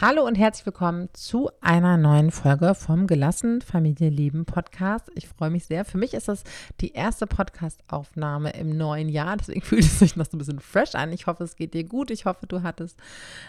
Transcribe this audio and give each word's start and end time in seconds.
Hallo 0.00 0.24
und 0.24 0.36
herzlich 0.36 0.64
willkommen 0.64 1.08
zu 1.12 1.50
einer 1.60 1.96
neuen 1.96 2.30
Folge 2.30 2.76
vom 2.76 3.08
Gelassen 3.08 3.60
Familie 3.60 4.10
Leben 4.10 4.44
Podcast. 4.44 5.10
Ich 5.16 5.26
freue 5.26 5.50
mich 5.50 5.64
sehr. 5.64 5.84
Für 5.84 5.98
mich 5.98 6.14
ist 6.14 6.28
das 6.28 6.44
die 6.80 6.92
erste 6.92 7.26
Podcast-Aufnahme 7.26 8.50
im 8.50 8.76
neuen 8.76 9.08
Jahr. 9.08 9.36
Deswegen 9.36 9.60
fühlt 9.62 9.82
es 9.82 9.98
sich 9.98 10.14
noch 10.14 10.26
so 10.26 10.36
ein 10.36 10.38
bisschen 10.38 10.60
fresh 10.60 10.94
an. 10.94 11.12
Ich 11.12 11.26
hoffe, 11.26 11.42
es 11.42 11.56
geht 11.56 11.74
dir 11.74 11.82
gut. 11.82 12.12
Ich 12.12 12.26
hoffe, 12.26 12.46
du 12.46 12.62
hattest 12.62 12.96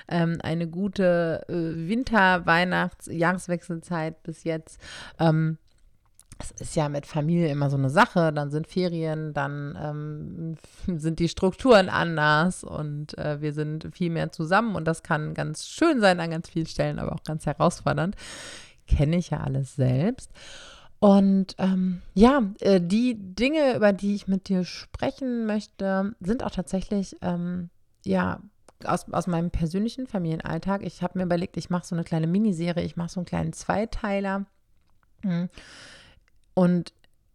ähm, 0.08 0.40
eine 0.42 0.66
gute 0.68 1.46
äh, 1.50 1.88
Winter-, 1.88 2.48
Weihnachts-, 2.48 3.06
Jahreswechselzeit 3.06 4.24
bis 4.24 4.44
jetzt. 4.44 4.82
Ähm, 5.20 5.60
es 6.40 6.52
ist 6.52 6.76
ja 6.76 6.88
mit 6.88 7.06
Familie 7.06 7.50
immer 7.50 7.70
so 7.70 7.78
eine 7.78 7.90
Sache. 7.90 8.32
Dann 8.34 8.50
sind 8.50 8.68
Ferien, 8.68 9.34
dann 9.34 9.78
ähm, 10.88 10.98
sind 11.00 11.20
die 11.20 11.30
Strukturen 11.30 11.90
anders 11.90 12.64
und 12.64 13.18
äh, 13.18 13.42
wir 13.42 13.54
sind 13.54 13.90
viel 13.94 14.10
mehr 14.10 14.32
zusammen 14.32 14.76
und 14.76 14.86
das 14.86 15.04
kann 15.04 15.34
ganz 15.34 15.68
schön 15.68 16.00
sein 16.00 16.20
an 16.20 16.32
ganz 16.32 16.50
vielen 16.50 16.66
Stellen, 16.66 16.98
aber 16.98 17.14
auch 17.14 17.24
ganz 17.24 17.46
herausfordernd. 17.46 18.16
Kenne 18.88 19.18
ich 19.18 19.30
ja 19.30 19.42
alles 19.42 19.76
selbst. 19.76 20.32
Und 21.00 21.56
ähm, 21.60 22.02
ja, 22.14 22.42
äh, 22.60 22.82
die 22.82 23.16
Dinge, 23.16 23.76
über 23.76 23.94
die 23.94 24.16
ich 24.16 24.28
mit 24.28 24.50
dir 24.50 24.66
sprechen 24.66 25.46
möchte, 25.46 26.14
sind 26.20 26.44
auch 26.44 26.52
tatsächlich 26.52 27.16
ähm, 27.22 27.70
ja 28.06 28.42
aus, 28.86 29.12
aus 29.12 29.28
meinem 29.28 29.52
persönlichen 29.52 30.08
Familienalltag. 30.08 30.84
Ich 30.84 31.02
habe 31.02 31.20
mir 31.20 31.26
überlegt, 31.26 31.58
ich 31.58 31.70
mache 31.70 31.86
so 31.86 31.96
eine 31.96 32.04
kleine 32.04 32.28
Miniserie, 32.28 32.84
ich 32.84 32.96
mache 32.96 33.10
so 33.10 33.20
einen 33.20 33.26
kleinen 33.26 33.54
Zweiteiler. 33.54 34.46
Mhm 35.22 35.50
und 36.60 36.92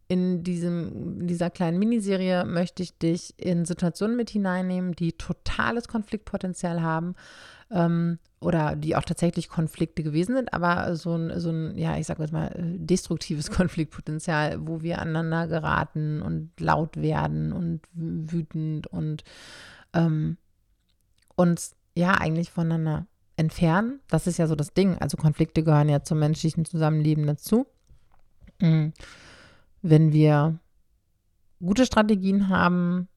in, 0.06 0.44
diesem, 0.44 1.20
in 1.20 1.26
dieser 1.26 1.48
kleinen 1.48 1.78
Miniserie 1.78 2.44
möchte 2.44 2.82
ich 2.82 2.98
dich 2.98 3.32
in 3.38 3.64
Situationen 3.64 4.18
mit 4.18 4.28
hineinnehmen, 4.28 4.92
die 4.92 5.12
totales 5.12 5.88
Konfliktpotenzial 5.88 6.82
haben 6.82 7.14
ähm, 7.70 8.18
oder 8.38 8.76
die 8.76 8.96
auch 8.96 9.02
tatsächlich 9.02 9.48
Konflikte 9.48 10.02
gewesen 10.02 10.34
sind, 10.34 10.52
aber 10.52 10.94
so 10.96 11.16
ein, 11.16 11.40
so 11.40 11.48
ein 11.48 11.78
ja, 11.78 11.96
ich 11.96 12.06
sag 12.06 12.18
jetzt 12.18 12.34
mal, 12.34 12.54
destruktives 12.58 13.50
Konfliktpotenzial, 13.50 14.58
wo 14.68 14.82
wir 14.82 14.98
aneinander 14.98 15.46
geraten 15.46 16.20
und 16.20 16.50
laut 16.60 16.98
werden 16.98 17.54
und 17.54 17.80
wütend 17.94 18.86
und 18.88 19.24
ähm, 19.94 20.36
uns 21.34 21.76
ja 21.94 22.12
eigentlich 22.12 22.50
voneinander 22.50 23.06
entfernen. 23.38 24.00
Das 24.10 24.26
ist 24.26 24.36
ja 24.36 24.46
so 24.48 24.54
das 24.54 24.74
Ding. 24.74 24.98
Also 24.98 25.16
Konflikte 25.16 25.62
gehören 25.62 25.88
ja 25.88 26.02
zum 26.02 26.18
menschlichen 26.18 26.66
Zusammenleben 26.66 27.26
dazu. 27.26 27.66
Mhm. 28.60 28.92
Wenn 29.86 30.14
wir 30.14 30.58
gute 31.60 31.84
Strategien 31.84 32.48
haben, 32.48 33.08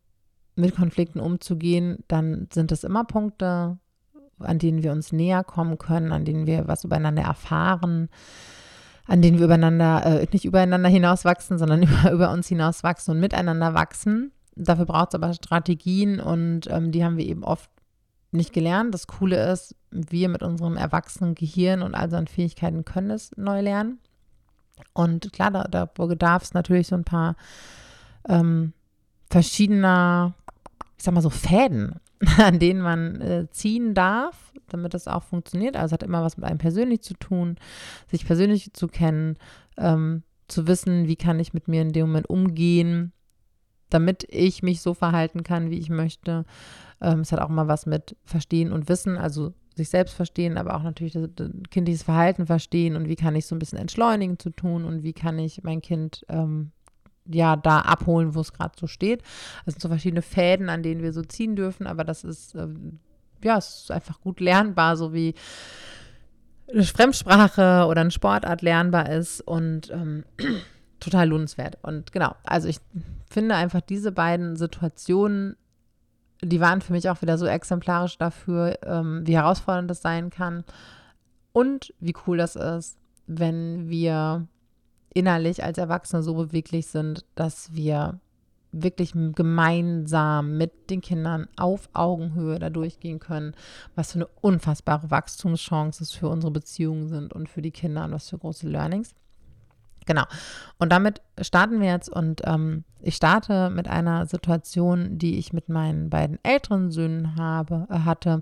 mit 0.57 0.75
Konflikten 0.75 1.21
umzugehen, 1.21 1.99
dann 2.09 2.49
sind 2.51 2.73
es 2.73 2.83
immer 2.83 3.05
Punkte, 3.05 3.77
an 4.39 4.59
denen 4.59 4.83
wir 4.83 4.91
uns 4.91 5.13
näher 5.13 5.45
kommen 5.45 5.77
können, 5.77 6.11
an 6.11 6.25
denen 6.25 6.45
wir 6.45 6.67
was 6.67 6.83
übereinander 6.83 7.21
erfahren, 7.21 8.09
an 9.05 9.21
denen 9.21 9.37
wir 9.37 9.45
übereinander, 9.45 10.05
äh, 10.05 10.27
nicht 10.33 10.43
übereinander 10.43 10.89
hinauswachsen, 10.89 11.57
sondern 11.57 11.83
über, 11.83 12.11
über 12.11 12.31
uns 12.31 12.49
hinauswachsen 12.49 13.13
und 13.13 13.21
miteinander 13.21 13.73
wachsen. 13.73 14.33
Dafür 14.57 14.85
braucht 14.85 15.09
es 15.09 15.15
aber 15.15 15.33
Strategien 15.33 16.19
und 16.19 16.67
ähm, 16.69 16.91
die 16.91 17.05
haben 17.05 17.15
wir 17.15 17.25
eben 17.25 17.45
oft 17.45 17.69
nicht 18.31 18.51
gelernt. 18.51 18.93
Das 18.93 19.07
Coole 19.07 19.51
ist, 19.53 19.73
wir 19.91 20.27
mit 20.27 20.43
unserem 20.43 20.75
erwachsenen 20.75 21.33
Gehirn 21.33 21.81
und 21.81 21.95
all 21.95 22.09
seinen 22.09 22.27
Fähigkeiten 22.27 22.83
können 22.83 23.11
es 23.11 23.31
neu 23.37 23.61
lernen. 23.61 23.99
Und 24.93 25.31
klar, 25.33 25.51
da, 25.51 25.63
da 25.65 25.85
bedarf 25.85 26.43
es 26.43 26.53
natürlich 26.53 26.87
so 26.87 26.95
ein 26.95 27.03
paar 27.03 27.35
ähm, 28.27 28.73
verschiedener, 29.29 30.33
ich 30.97 31.03
sag 31.03 31.13
mal 31.13 31.21
so, 31.21 31.29
Fäden, 31.29 31.99
an 32.37 32.59
denen 32.59 32.81
man 32.81 33.21
äh, 33.21 33.47
ziehen 33.51 33.93
darf, 33.93 34.53
damit 34.69 34.93
das 34.93 35.07
auch 35.07 35.23
funktioniert. 35.23 35.75
Also 35.75 35.87
es 35.87 35.91
hat 35.93 36.03
immer 36.03 36.23
was 36.23 36.37
mit 36.37 36.45
einem 36.45 36.57
persönlich 36.57 37.01
zu 37.01 37.13
tun, 37.13 37.57
sich 38.09 38.25
persönlich 38.25 38.73
zu 38.73 38.87
kennen, 38.87 39.37
ähm, 39.77 40.23
zu 40.47 40.67
wissen, 40.67 41.07
wie 41.07 41.15
kann 41.15 41.39
ich 41.39 41.53
mit 41.53 41.67
mir 41.67 41.81
in 41.81 41.91
dem 41.91 42.07
Moment 42.07 42.29
umgehen, 42.29 43.11
damit 43.89 44.25
ich 44.29 44.63
mich 44.63 44.81
so 44.81 44.93
verhalten 44.93 45.43
kann, 45.43 45.69
wie 45.69 45.77
ich 45.77 45.89
möchte. 45.89 46.45
Ähm, 47.01 47.19
es 47.21 47.31
hat 47.31 47.39
auch 47.39 47.49
mal 47.49 47.67
was 47.67 47.85
mit 47.85 48.15
Verstehen 48.25 48.71
und 48.71 48.89
Wissen, 48.89 49.17
also 49.17 49.53
sich 49.77 49.89
selbst 49.89 50.13
verstehen, 50.13 50.57
aber 50.57 50.75
auch 50.75 50.83
natürlich 50.83 51.13
das, 51.13 51.29
das 51.35 51.49
kindliches 51.69 52.03
Verhalten 52.03 52.45
verstehen 52.45 52.95
und 52.95 53.07
wie 53.07 53.15
kann 53.15 53.35
ich 53.35 53.45
so 53.45 53.55
ein 53.55 53.59
bisschen 53.59 53.79
entschleunigen 53.79 54.39
zu 54.39 54.49
tun 54.49 54.85
und 54.85 55.03
wie 55.03 55.13
kann 55.13 55.39
ich 55.39 55.63
mein 55.63 55.81
Kind 55.81 56.25
ähm, 56.29 56.71
ja 57.25 57.55
da 57.55 57.81
abholen, 57.81 58.35
wo 58.35 58.41
es 58.41 58.53
gerade 58.53 58.75
so 58.79 58.87
steht. 58.87 59.21
Das 59.65 59.73
sind 59.75 59.81
so 59.81 59.89
verschiedene 59.89 60.21
Fäden, 60.21 60.69
an 60.69 60.83
denen 60.83 61.01
wir 61.01 61.13
so 61.13 61.21
ziehen 61.21 61.55
dürfen, 61.55 61.87
aber 61.87 62.03
das 62.03 62.23
ist 62.23 62.55
ähm, 62.55 62.99
ja, 63.43 63.57
es 63.57 63.81
ist 63.83 63.91
einfach 63.91 64.21
gut 64.21 64.39
lernbar, 64.39 64.97
so 64.97 65.13
wie 65.13 65.35
eine 66.71 66.83
Fremdsprache 66.83 67.85
oder 67.87 68.01
eine 68.01 68.11
Sportart 68.11 68.61
lernbar 68.61 69.09
ist 69.09 69.41
und 69.41 69.89
ähm, 69.91 70.25
total 70.99 71.29
lohnenswert. 71.29 71.77
Und 71.81 72.11
genau, 72.11 72.35
also 72.43 72.67
ich 72.67 72.79
finde 73.29 73.55
einfach 73.55 73.81
diese 73.81 74.11
beiden 74.11 74.55
Situationen 74.55 75.55
die 76.41 76.61
waren 76.61 76.81
für 76.81 76.93
mich 76.93 77.09
auch 77.09 77.21
wieder 77.21 77.37
so 77.37 77.45
exemplarisch 77.45 78.17
dafür, 78.17 78.77
ähm, 78.83 79.25
wie 79.25 79.35
herausfordernd 79.35 79.89
das 79.89 80.01
sein 80.01 80.29
kann 80.29 80.63
und 81.51 81.93
wie 81.99 82.13
cool 82.25 82.37
das 82.37 82.55
ist, 82.55 82.97
wenn 83.25 83.89
wir 83.89 84.47
innerlich 85.13 85.63
als 85.63 85.77
Erwachsene 85.77 86.21
so 86.21 86.35
beweglich 86.35 86.87
sind, 86.87 87.25
dass 87.35 87.73
wir 87.73 88.19
wirklich 88.71 89.13
gemeinsam 89.13 90.57
mit 90.57 90.89
den 90.89 91.01
Kindern 91.01 91.47
auf 91.55 91.89
Augenhöhe 91.93 92.59
da 92.59 92.69
durchgehen 92.69 93.19
können, 93.19 93.53
was 93.95 94.11
für 94.11 94.19
eine 94.19 94.27
unfassbare 94.41 95.09
Wachstumschance 95.09 96.03
es 96.03 96.11
für 96.11 96.29
unsere 96.29 96.51
Beziehungen 96.51 97.07
sind 97.07 97.33
und 97.33 97.49
für 97.49 97.61
die 97.61 97.71
Kinder 97.71 98.05
und 98.05 98.11
was 98.11 98.29
für 98.29 98.37
große 98.37 98.67
Learnings. 98.67 99.15
Genau. 100.07 100.23
Und 100.79 100.91
damit 100.91 101.21
starten 101.39 101.79
wir 101.79 101.89
jetzt 101.89 102.09
und 102.09 102.41
ähm, 102.45 102.83
ich 103.01 103.15
starte 103.15 103.69
mit 103.69 103.87
einer 103.87 104.25
Situation, 104.25 105.19
die 105.19 105.37
ich 105.37 105.53
mit 105.53 105.69
meinen 105.69 106.09
beiden 106.09 106.39
älteren 106.43 106.89
Söhnen 106.89 107.35
habe, 107.35 107.85
äh, 107.91 107.99
hatte. 107.99 108.41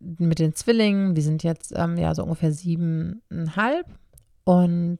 Mit 0.00 0.38
den 0.38 0.54
Zwillingen, 0.54 1.14
die 1.14 1.22
sind 1.22 1.42
jetzt 1.42 1.72
ähm, 1.76 1.96
ja 1.96 2.14
so 2.14 2.22
ungefähr 2.24 2.52
siebeneinhalb. 2.52 3.86
Und 4.44 4.98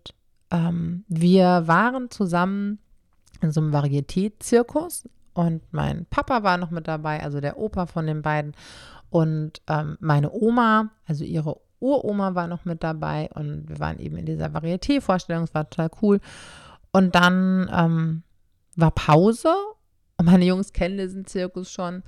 ähm, 0.51 1.05
wir 1.09 1.63
waren 1.67 2.11
zusammen 2.11 2.79
in 3.41 3.51
so 3.51 3.61
einem 3.61 3.73
Varieté-Zirkus 3.73 5.09
und 5.33 5.63
mein 5.73 6.07
Papa 6.07 6.43
war 6.43 6.59
noch 6.59 6.71
mit 6.71 6.87
dabei, 6.87 7.23
also 7.23 7.41
der 7.41 7.59
Opa 7.59 7.87
von 7.87 8.07
den 8.07 8.23
beiden. 8.23 8.53
Und 9.09 9.63
ähm, 9.69 9.97
meine 10.01 10.31
Oma, 10.31 10.91
also 11.07 11.25
ihre 11.25 11.57
Uroma 11.81 12.35
war 12.35 12.47
noch 12.47 12.65
mit 12.65 12.83
dabei 12.83 13.29
und 13.35 13.69
wir 13.69 13.79
waren 13.79 13.99
eben 13.99 14.17
in 14.17 14.27
dieser 14.27 14.47
Varieté-Vorstellung, 14.47 15.45
es 15.45 15.55
war 15.55 15.69
total 15.69 15.91
cool. 16.03 16.21
Und 16.93 17.15
dann 17.15 17.71
ähm, 17.73 18.23
war 18.77 18.91
Pause 18.91 19.55
und 20.17 20.27
meine 20.27 20.45
Jungs 20.45 20.73
kennen 20.73 20.99
diesen 20.99 21.25
Zirkus 21.25 21.71
schon 21.71 22.03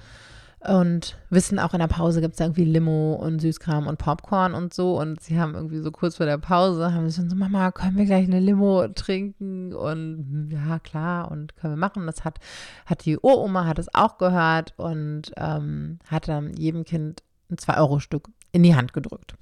und 0.65 1.19
wissen 1.29 1.59
auch 1.59 1.73
in 1.73 1.81
der 1.81 1.89
Pause 1.89 2.21
gibt 2.21 2.35
es 2.35 2.41
irgendwie 2.41 2.65
Limo 2.65 3.15
und 3.15 3.41
Süßkram 3.41 3.89
und 3.89 3.99
Popcorn 3.99 4.55
und 4.55 4.73
so. 4.73 5.01
Und 5.01 5.21
sie 5.21 5.41
haben 5.41 5.55
irgendwie 5.55 5.81
so 5.81 5.91
kurz 5.91 6.17
vor 6.17 6.27
der 6.27 6.39
Pause 6.39 6.95
haben 6.95 7.09
sie 7.09 7.17
schon 7.17 7.29
so 7.29 7.35
Mama 7.35 7.73
können 7.73 7.97
wir 7.97 8.05
gleich 8.05 8.27
eine 8.27 8.39
Limo 8.39 8.87
trinken? 8.89 9.75
Und 9.75 10.51
ja 10.51 10.79
klar 10.79 11.31
und 11.33 11.57
können 11.57 11.73
wir 11.73 11.79
machen. 11.79 12.07
Das 12.07 12.25
hat 12.25 12.39
hat 12.87 13.05
die 13.05 13.19
Uroma 13.19 13.67
hat 13.67 13.81
es 13.81 13.93
auch 13.93 14.19
gehört 14.19 14.75
und 14.77 15.33
ähm, 15.37 15.99
hat 16.07 16.29
dann 16.29 16.55
jedem 16.55 16.85
Kind 16.85 17.25
ein 17.51 17.59
2 17.59 17.79
Euro 17.79 17.99
Stück 17.99 18.29
in 18.53 18.63
die 18.63 18.75
Hand 18.75 18.93
gedrückt. 18.93 19.35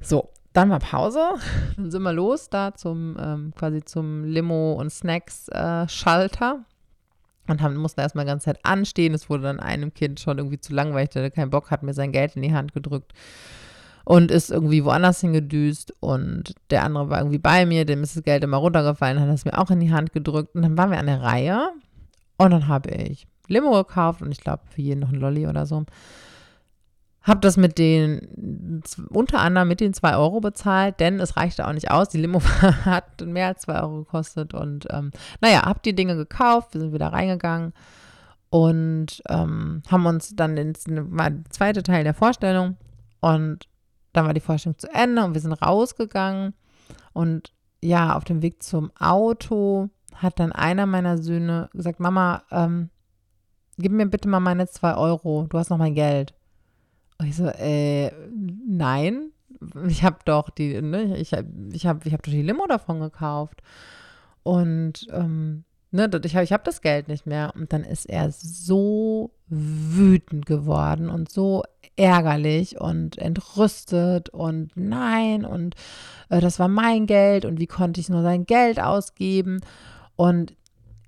So, 0.00 0.30
dann 0.52 0.70
war 0.70 0.80
Pause. 0.80 1.20
Dann 1.76 1.90
sind 1.90 2.02
wir 2.02 2.12
los 2.12 2.50
da 2.50 2.74
zum 2.74 3.16
ähm, 3.20 3.52
quasi 3.56 3.84
zum 3.84 4.24
Limo- 4.24 4.74
und 4.74 4.90
Snacks-Schalter. 4.90 6.58
Äh, 6.60 7.50
und 7.50 7.62
haben, 7.62 7.76
mussten 7.76 8.00
erstmal 8.00 8.24
die 8.24 8.30
ganze 8.30 8.46
Zeit 8.46 8.64
anstehen. 8.64 9.14
Es 9.14 9.28
wurde 9.28 9.44
dann 9.44 9.60
einem 9.60 9.92
Kind 9.92 10.20
schon 10.20 10.38
irgendwie 10.38 10.60
zu 10.60 10.72
langweilig, 10.72 11.10
der 11.10 11.30
keinen 11.30 11.50
Bock 11.50 11.70
hat, 11.70 11.82
mir 11.82 11.94
sein 11.94 12.12
Geld 12.12 12.36
in 12.36 12.42
die 12.42 12.54
Hand 12.54 12.72
gedrückt 12.72 13.12
und 14.04 14.30
ist 14.30 14.50
irgendwie 14.50 14.84
woanders 14.84 15.20
hingedüst. 15.20 15.94
Und 16.00 16.54
der 16.70 16.84
andere 16.84 17.10
war 17.10 17.18
irgendwie 17.18 17.38
bei 17.38 17.66
mir, 17.66 17.84
dem 17.84 18.02
ist 18.02 18.16
das 18.16 18.22
Geld 18.22 18.44
immer 18.44 18.58
runtergefallen, 18.58 19.20
hat 19.20 19.28
es 19.28 19.44
mir 19.44 19.58
auch 19.58 19.70
in 19.70 19.80
die 19.80 19.92
Hand 19.92 20.12
gedrückt. 20.12 20.54
Und 20.54 20.62
dann 20.62 20.78
waren 20.78 20.90
wir 20.90 20.98
an 20.98 21.06
der 21.06 21.22
Reihe 21.22 21.70
und 22.38 22.50
dann 22.50 22.68
habe 22.68 22.90
ich 22.90 23.26
Limo 23.48 23.72
gekauft 23.72 24.22
und 24.22 24.30
ich 24.30 24.40
glaube 24.40 24.62
für 24.70 24.80
jeden 24.80 25.00
noch 25.00 25.10
ein 25.10 25.20
Lolli 25.20 25.46
oder 25.46 25.66
so. 25.66 25.84
Habe 27.22 27.40
das 27.40 27.56
mit 27.56 27.78
den, 27.78 28.82
unter 29.10 29.40
anderem 29.40 29.68
mit 29.68 29.80
den 29.80 29.92
2 29.92 30.16
Euro 30.16 30.40
bezahlt, 30.40 31.00
denn 31.00 31.20
es 31.20 31.36
reichte 31.36 31.68
auch 31.68 31.72
nicht 31.72 31.90
aus. 31.90 32.08
Die 32.08 32.18
Limo 32.18 32.40
hat 32.84 33.20
mehr 33.20 33.48
als 33.48 33.62
2 33.62 33.82
Euro 33.82 33.98
gekostet. 33.98 34.54
Und 34.54 34.86
ähm, 34.90 35.10
naja, 35.40 35.66
habe 35.66 35.80
die 35.84 35.94
Dinge 35.94 36.16
gekauft, 36.16 36.72
wir 36.72 36.80
sind 36.80 36.94
wieder 36.94 37.12
reingegangen 37.12 37.74
und 38.50 39.22
ähm, 39.28 39.82
haben 39.88 40.06
uns 40.06 40.34
dann 40.34 40.56
ins 40.56 40.84
war 40.88 41.30
der 41.30 41.44
zweite 41.50 41.82
Teil 41.82 42.04
der 42.04 42.14
Vorstellung 42.14 42.76
und 43.20 43.68
dann 44.12 44.26
war 44.26 44.34
die 44.34 44.40
Vorstellung 44.40 44.76
zu 44.76 44.92
Ende 44.92 45.24
und 45.24 45.34
wir 45.34 45.40
sind 45.40 45.52
rausgegangen 45.52 46.54
und 47.12 47.52
ja, 47.80 48.16
auf 48.16 48.24
dem 48.24 48.42
Weg 48.42 48.62
zum 48.62 48.90
Auto 48.98 49.88
hat 50.14 50.38
dann 50.38 50.52
einer 50.52 50.86
meiner 50.86 51.16
Söhne 51.16 51.70
gesagt, 51.72 52.00
Mama, 52.00 52.42
ähm, 52.50 52.90
gib 53.78 53.92
mir 53.92 54.06
bitte 54.06 54.28
mal 54.28 54.40
meine 54.40 54.66
2 54.66 54.96
Euro, 54.96 55.46
du 55.48 55.58
hast 55.58 55.70
noch 55.70 55.78
mein 55.78 55.94
Geld. 55.94 56.34
Und 57.20 57.26
ich 57.26 57.36
so, 57.36 57.46
äh, 57.46 58.10
nein, 58.66 59.30
ich 59.86 60.02
habe 60.04 60.16
doch 60.24 60.48
die, 60.48 60.80
ne, 60.80 61.18
ich 61.18 61.34
habe 61.34 61.46
ich 61.70 61.86
hab, 61.86 62.06
ich 62.06 62.14
hab 62.14 62.22
doch 62.22 62.32
die 62.32 62.40
Limo 62.40 62.66
davon 62.66 62.98
gekauft. 62.98 63.60
Und 64.42 65.06
ähm, 65.12 65.64
ne, 65.90 66.10
ich 66.24 66.34
habe 66.34 66.44
ich 66.44 66.52
hab 66.54 66.64
das 66.64 66.80
Geld 66.80 67.08
nicht 67.08 67.26
mehr. 67.26 67.52
Und 67.54 67.74
dann 67.74 67.84
ist 67.84 68.06
er 68.06 68.32
so 68.32 69.32
wütend 69.48 70.46
geworden 70.46 71.10
und 71.10 71.30
so 71.30 71.62
ärgerlich 71.94 72.80
und 72.80 73.18
entrüstet 73.18 74.30
und 74.30 74.70
nein 74.74 75.44
und 75.44 75.74
äh, 76.30 76.40
das 76.40 76.58
war 76.58 76.68
mein 76.68 77.04
Geld 77.04 77.44
und 77.44 77.60
wie 77.60 77.66
konnte 77.66 78.00
ich 78.00 78.08
nur 78.08 78.22
sein 78.22 78.46
Geld 78.46 78.80
ausgeben. 78.80 79.60
Und 80.16 80.56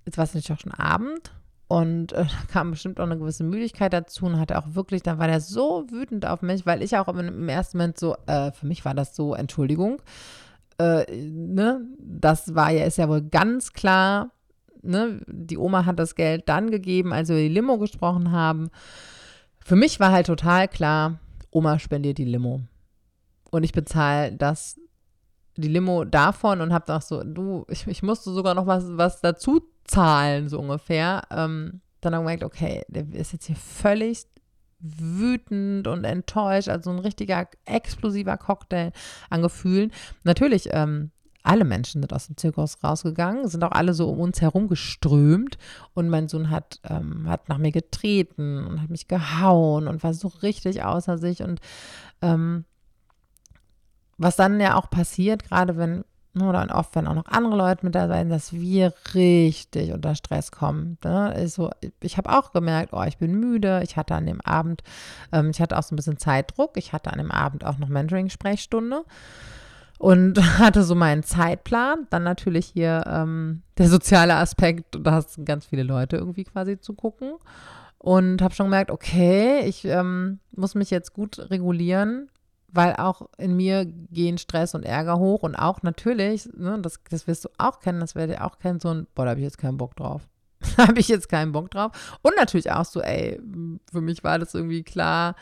jetzt 0.05 0.19
war 0.19 0.25
es 0.25 0.35
natürlich 0.35 0.53
auch 0.53 0.63
schon 0.63 0.75
Abend 0.75 1.33
und 1.73 2.13
äh, 2.13 2.25
da 2.49 2.53
kam 2.53 2.73
bestimmt 2.73 3.01
auch 3.01 3.07
eine 3.07 3.17
gewisse 3.17 3.45
Müdigkeit 3.45 3.95
dazu 3.95 4.27
und 4.27 4.39
hatte 4.39 4.59
auch 4.59 4.75
wirklich, 4.75 5.03
dann 5.03 5.19
war 5.19 5.27
der 5.27 5.41
so 5.41 5.87
wütend 5.91 6.27
auf 6.27 6.43
mich, 6.43 6.67
weil 6.67 6.83
ich 6.83 6.99
auch 6.99 7.09
im, 7.09 7.49
ersten 7.49 7.79
Moment 7.79 7.99
so, 7.99 8.15
äh, 8.27 8.53
für 8.53 8.67
mich 8.67 8.85
war 8.85 8.93
das 8.93 9.17
so, 9.17 9.35
Entschuldigung, 9.35 10.03
äh, 10.79 11.11
ne, 11.11 11.81
das 11.99 12.55
war 12.55 12.71
ja, 12.71 12.85
ist 12.85 12.99
ja 12.99 13.09
wohl 13.09 13.23
ganz 13.23 13.73
klar, 13.73 14.33
ne, 14.83 15.23
die 15.27 15.57
Oma 15.57 15.87
hat 15.87 15.99
das 15.99 16.15
Geld 16.15 16.47
dann 16.47 16.71
gegeben, 16.71 17.15
als 17.15 17.31
wir 17.31 17.37
die 17.37 17.49
Limo 17.49 17.79
gesprochen 17.79 18.33
haben. 18.33 18.69
Für 19.65 19.77
mich 19.77 19.99
war 19.99 20.13
halt 20.13 20.27
total 20.27 20.69
klar, 20.69 21.21
Oma 21.51 21.79
spendiert 21.79 22.19
die 22.19 22.27
Limo. 22.27 22.61
Und 23.51 23.63
ich 23.63 23.73
bezahle 23.73 24.33
das, 24.33 24.79
die 25.57 25.69
Limo 25.69 26.05
davon 26.05 26.61
und 26.61 26.73
habe 26.73 26.87
gedacht 26.87 27.07
so, 27.07 27.23
du, 27.23 27.65
ich, 27.69 27.87
ich 27.87 28.03
musste 28.03 28.31
sogar 28.31 28.55
noch 28.55 28.67
was, 28.67 28.85
was 28.89 29.21
dazu 29.21 29.61
Zahlen 29.85 30.49
so 30.49 30.59
ungefähr. 30.59 31.23
Ähm, 31.31 31.81
dann 32.01 32.15
haben 32.15 32.25
wir 32.25 32.37
gemerkt, 32.37 32.45
okay, 32.45 32.83
der 32.89 33.09
ist 33.13 33.33
jetzt 33.33 33.47
hier 33.47 33.57
völlig 33.57 34.27
wütend 34.81 35.87
und 35.87 36.05
enttäuscht, 36.05 36.69
also 36.69 36.91
ein 36.91 36.99
richtiger 36.99 37.49
explosiver 37.65 38.37
Cocktail 38.37 38.93
an 39.31 39.43
Gefühlen. 39.43 39.93
Natürlich, 40.25 40.69
ähm, 40.73 41.13
alle 41.45 41.65
Menschen 41.65 42.03
sind 42.03 42.13
aus 42.13 42.27
dem 42.27 42.37
Zirkus 42.37 42.83
rausgegangen, 42.83 43.49
sind 43.49 43.65
auch 43.65 43.73
alle 43.73 43.95
so 43.95 44.09
um 44.09 44.21
uns 44.21 44.41
herum 44.41 44.69
geströmt 44.69 45.59
und 45.95 46.09
mein 46.09 46.29
Sohn 46.29 46.51
hat, 46.51 46.81
ähm, 46.89 47.29
hat 47.29 47.49
nach 47.49 47.59
mir 47.59 47.73
getreten 47.73 48.65
und 48.65 48.81
hat 48.81 48.91
mich 48.91 49.09
gehauen 49.09 49.89
und 49.89 50.03
war 50.03 50.15
so 50.15 50.29
richtig 50.29 50.85
außer 50.85 51.19
sich 51.19 51.43
und 51.43 51.61
ähm, 52.21 52.65
was 54.23 54.37
dann 54.37 54.61
ja 54.61 54.77
auch 54.77 54.91
passiert, 54.91 55.45
gerade 55.45 55.77
wenn 55.77 56.05
Ne, 56.35 56.49
oder 56.49 56.67
oft, 56.75 56.95
wenn 56.95 57.07
auch 57.07 57.15
noch 57.15 57.27
andere 57.27 57.57
Leute 57.57 57.85
mit 57.85 57.95
dabei 57.95 58.21
sind, 58.21 58.31
dass 58.31 58.55
wir 58.55 58.95
richtig 59.15 59.93
unter 59.93 60.15
Stress 60.15 60.51
kommen. 60.51 60.97
Ne? 61.05 61.31
Also, 61.31 61.71
ich 62.01 62.17
habe 62.17 62.31
auch 62.31 62.53
gemerkt, 62.53 62.95
oh, 62.95 63.03
ich 63.03 63.19
bin 63.19 63.39
müde. 63.39 63.83
Ich 63.85 63.99
hatte 63.99 64.15
an 64.15 64.25
dem 64.25 64.41
Abend, 64.41 64.83
ähm, 65.31 65.51
ich 65.51 65.61
hatte 65.61 65.79
auch 65.79 65.83
so 65.83 65.95
ein 65.95 65.97
bisschen 65.97 66.17
Zeitdruck. 66.17 66.79
Ich 66.79 66.95
hatte 66.95 67.13
an 67.13 67.19
dem 67.19 67.31
Abend 67.31 67.67
auch 67.67 67.77
noch 67.77 67.89
Mentoring-Sprechstunde 67.89 69.05
und 69.99 70.43
hatte 70.59 70.85
so 70.85 70.95
meinen 70.95 71.23
Zeitplan. 71.23 72.07
Dann 72.09 72.23
natürlich 72.23 72.65
hier 72.65 73.05
ähm, 73.07 73.63
der 73.77 73.91
soziale 73.91 74.37
Aspekt, 74.37 74.99
da 74.99 75.13
hast 75.13 75.45
ganz 75.45 75.67
viele 75.67 75.83
Leute 75.83 76.17
irgendwie 76.17 76.45
quasi 76.45 76.81
zu 76.81 76.95
gucken. 76.95 77.35
Und 77.99 78.41
habe 78.41 78.55
schon 78.55 78.67
gemerkt, 78.67 78.91
okay, 78.91 79.61
ich 79.67 79.85
ähm, 79.85 80.41
muss 80.57 80.75
mich 80.75 80.91
jetzt 80.91 81.13
gut 81.13 81.39
regulieren 81.51 82.31
weil 82.73 82.97
auch 82.97 83.29
in 83.39 83.55
mir 83.55 83.85
gehen 83.85 84.39
Stress 84.39 84.75
und 84.75 84.85
Ärger 84.85 85.19
hoch 85.19 85.43
und 85.43 85.55
auch 85.55 85.83
natürlich, 85.83 86.49
ne, 86.57 86.79
das, 86.81 87.01
das 87.11 87.27
wirst 87.27 87.45
du 87.45 87.49
auch 87.59 87.81
kennen, 87.81 88.01
das 88.01 88.15
werdet 88.15 88.39
ihr 88.39 88.45
auch 88.45 88.59
kennen, 88.59 88.81
so 88.81 88.89
ein, 88.89 89.07
boah, 89.15 89.25
da 89.25 89.31
habe 89.31 89.41
ich 89.41 89.45
jetzt 89.45 89.59
keinen 89.59 89.77
Bock 89.77 89.95
drauf. 89.97 90.29
da 90.77 90.89
habe 90.89 90.99
ich 90.99 91.09
jetzt 91.09 91.29
keinen 91.29 91.53
Bock 91.53 91.71
drauf. 91.71 92.19
Und 92.23 92.35
natürlich 92.37 92.71
auch 92.71 92.85
so, 92.85 93.03
ey, 93.03 93.41
für 93.91 94.01
mich 94.01 94.25
war 94.25 94.39
das 94.39 94.55
irgendwie 94.55 94.83
klar, 94.83 95.35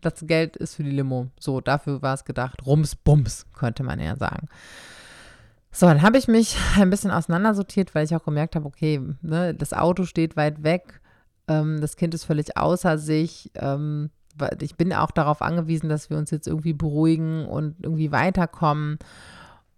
das 0.00 0.14
Geld 0.26 0.56
ist 0.56 0.76
für 0.76 0.84
die 0.84 0.90
Limo. 0.90 1.28
So, 1.38 1.60
dafür 1.60 2.02
war 2.02 2.14
es 2.14 2.24
gedacht. 2.24 2.64
Rums, 2.64 2.94
Bums, 2.94 3.46
könnte 3.52 3.82
man 3.82 3.98
eher 3.98 4.16
sagen. 4.16 4.46
So, 5.70 5.86
dann 5.86 6.02
habe 6.02 6.18
ich 6.18 6.28
mich 6.28 6.56
ein 6.76 6.90
bisschen 6.90 7.10
auseinandersortiert, 7.10 7.94
weil 7.94 8.04
ich 8.04 8.14
auch 8.14 8.24
gemerkt 8.24 8.56
habe, 8.56 8.66
okay, 8.66 9.00
ne, 9.20 9.54
das 9.54 9.72
Auto 9.72 10.04
steht 10.04 10.36
weit 10.36 10.62
weg, 10.62 11.00
ähm, 11.48 11.80
das 11.80 11.96
Kind 11.96 12.14
ist 12.14 12.24
völlig 12.24 12.56
außer 12.56 12.98
sich, 12.98 13.50
ähm, 13.54 14.10
ich 14.60 14.76
bin 14.76 14.92
auch 14.92 15.10
darauf 15.10 15.42
angewiesen, 15.42 15.88
dass 15.88 16.10
wir 16.10 16.16
uns 16.16 16.30
jetzt 16.30 16.46
irgendwie 16.46 16.72
beruhigen 16.72 17.46
und 17.46 17.76
irgendwie 17.82 18.12
weiterkommen 18.12 18.98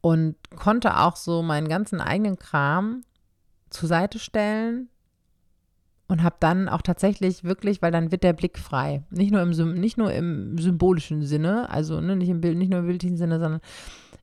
und 0.00 0.36
konnte 0.56 0.98
auch 0.98 1.16
so 1.16 1.42
meinen 1.42 1.68
ganzen 1.68 2.00
eigenen 2.00 2.38
Kram 2.38 3.02
zur 3.70 3.88
Seite 3.88 4.18
stellen 4.18 4.88
und 6.08 6.24
habe 6.24 6.36
dann 6.40 6.68
auch 6.68 6.82
tatsächlich 6.82 7.44
wirklich, 7.44 7.82
weil 7.82 7.92
dann 7.92 8.10
wird 8.10 8.24
der 8.24 8.32
Blick 8.32 8.58
frei. 8.58 9.04
Nicht 9.10 9.30
nur 9.30 9.42
im, 9.42 9.74
nicht 9.74 9.96
nur 9.96 10.12
im 10.12 10.58
symbolischen 10.58 11.22
Sinne, 11.22 11.70
also 11.70 12.00
ne, 12.00 12.16
nicht, 12.16 12.28
im 12.28 12.40
Bild, 12.40 12.58
nicht 12.58 12.70
nur 12.70 12.80
im 12.80 12.86
bildlichen 12.86 13.16
Sinne, 13.16 13.38
sondern 13.38 13.60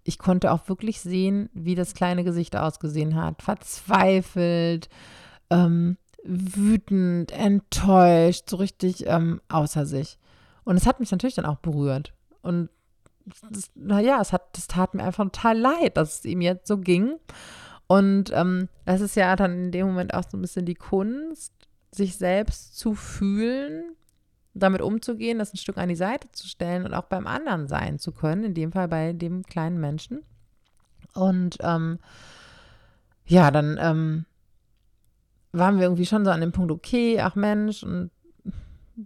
ich 0.03 0.17
konnte 0.17 0.51
auch 0.51 0.67
wirklich 0.67 0.99
sehen, 0.99 1.49
wie 1.53 1.75
das 1.75 1.93
kleine 1.93 2.25
Gesicht 2.25 2.55
ausgesehen 2.57 3.15
hat. 3.15 3.41
Verzweifelt, 3.41 4.89
ähm, 5.49 5.97
wütend, 6.23 7.31
enttäuscht, 7.31 8.49
so 8.49 8.57
richtig 8.57 9.05
ähm, 9.07 9.39
außer 9.47 9.85
sich. 9.85 10.17
Und 10.67 10.75
es 10.75 10.85
hat 10.85 10.99
mich 10.99 11.11
natürlich 11.11 11.35
dann 11.35 11.45
auch 11.45 11.59
berührt. 11.59 12.13
Und 12.41 12.67
naja, 13.73 14.19
es 14.19 14.33
hat, 14.33 14.49
das 14.51 14.67
tat 14.67 14.95
mir 14.95 15.03
einfach 15.05 15.23
total 15.23 15.57
leid, 15.57 15.95
dass 15.95 16.19
es 16.19 16.25
ihm 16.25 16.41
jetzt 16.41 16.67
so 16.67 16.77
ging. 16.77 17.15
Und 17.87 18.33
ähm, 18.33 18.67
das 18.83 18.99
ist 18.99 19.15
ja 19.15 19.33
dann 19.37 19.53
in 19.53 19.71
dem 19.71 19.87
Moment 19.87 20.13
auch 20.13 20.25
so 20.29 20.37
ein 20.37 20.41
bisschen 20.41 20.65
die 20.65 20.75
Kunst, 20.75 21.53
sich 21.91 22.17
selbst 22.17 22.77
zu 22.77 22.95
fühlen, 22.95 23.95
damit 24.53 24.81
umzugehen, 24.81 25.39
das 25.39 25.53
ein 25.53 25.57
Stück 25.57 25.77
an 25.77 25.87
die 25.87 25.95
Seite 25.95 26.29
zu 26.33 26.49
stellen 26.49 26.83
und 26.83 26.93
auch 26.93 27.05
beim 27.05 27.27
anderen 27.27 27.69
sein 27.69 27.97
zu 27.97 28.11
können, 28.11 28.43
in 28.43 28.53
dem 28.53 28.73
Fall 28.73 28.89
bei 28.89 29.13
dem 29.13 29.43
kleinen 29.43 29.79
Menschen. 29.79 30.25
Und 31.13 31.59
ähm, 31.61 31.99
ja, 33.25 33.51
dann 33.51 33.77
ähm, 33.79 34.25
waren 35.53 35.77
wir 35.77 35.83
irgendwie 35.83 36.05
schon 36.05 36.25
so 36.25 36.31
an 36.31 36.41
dem 36.41 36.51
Punkt, 36.51 36.73
okay, 36.73 37.21
ach 37.21 37.35
Mensch, 37.35 37.83
und 37.83 38.11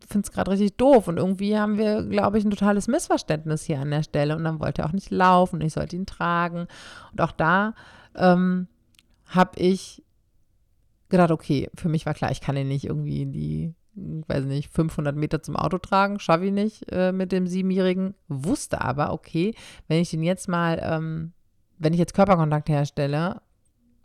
finde 0.08 0.26
es 0.26 0.32
gerade 0.32 0.52
richtig 0.52 0.78
doof. 0.78 1.08
Und 1.08 1.18
irgendwie 1.18 1.58
haben 1.58 1.78
wir, 1.78 2.04
glaube 2.04 2.38
ich, 2.38 2.46
ein 2.46 2.52
totales 2.52 2.88
Missverständnis 2.88 3.64
hier 3.64 3.80
an 3.80 3.92
der 3.92 4.04
Stelle. 4.04 4.36
Und 4.36 4.44
dann 4.44 4.60
wollte 4.60 4.82
er 4.82 4.88
auch 4.88 4.94
nicht 4.94 5.10
laufen 5.10 5.62
ich 5.62 5.74
sollte 5.74 5.96
ihn 5.96 6.06
tragen. 6.06 6.68
Und 7.12 7.22
auch 7.22 7.32
da 7.32 7.74
ähm, 8.16 8.68
habe 9.28 9.60
ich 9.60 10.04
gedacht, 11.10 11.32
okay, 11.32 11.70
für 11.76 11.90
mich 11.90 12.06
war 12.06 12.14
klar, 12.14 12.32
ich 12.32 12.42
kann 12.42 12.58
ihn 12.58 12.68
nicht 12.68 12.86
irgendwie 12.86 13.22
in 13.22 13.32
die, 13.32 13.74
weiß 13.96 14.46
nicht, 14.46 14.70
500 14.70 15.16
Meter 15.16 15.44
zum 15.44 15.56
Auto 15.56 15.78
tragen, 15.78 16.20
schaffe 16.20 16.46
ich 16.46 16.54
nicht 16.54 16.86
äh, 16.92 17.12
mit 17.12 17.32
dem 17.32 17.48
Siebenjährigen. 17.48 18.16
Wusste 18.28 18.82
aber, 18.82 19.12
okay, 19.12 19.54
wenn 19.88 20.00
ich 20.00 20.14
ihn 20.14 20.24
jetzt 20.24 20.48
mal, 20.48 20.80
ähm, 20.82 21.34
wenn 21.78 21.94
ich 21.94 22.00
jetzt 22.00 22.14
Körperkontakt 22.14 22.70
herstelle 22.70 23.42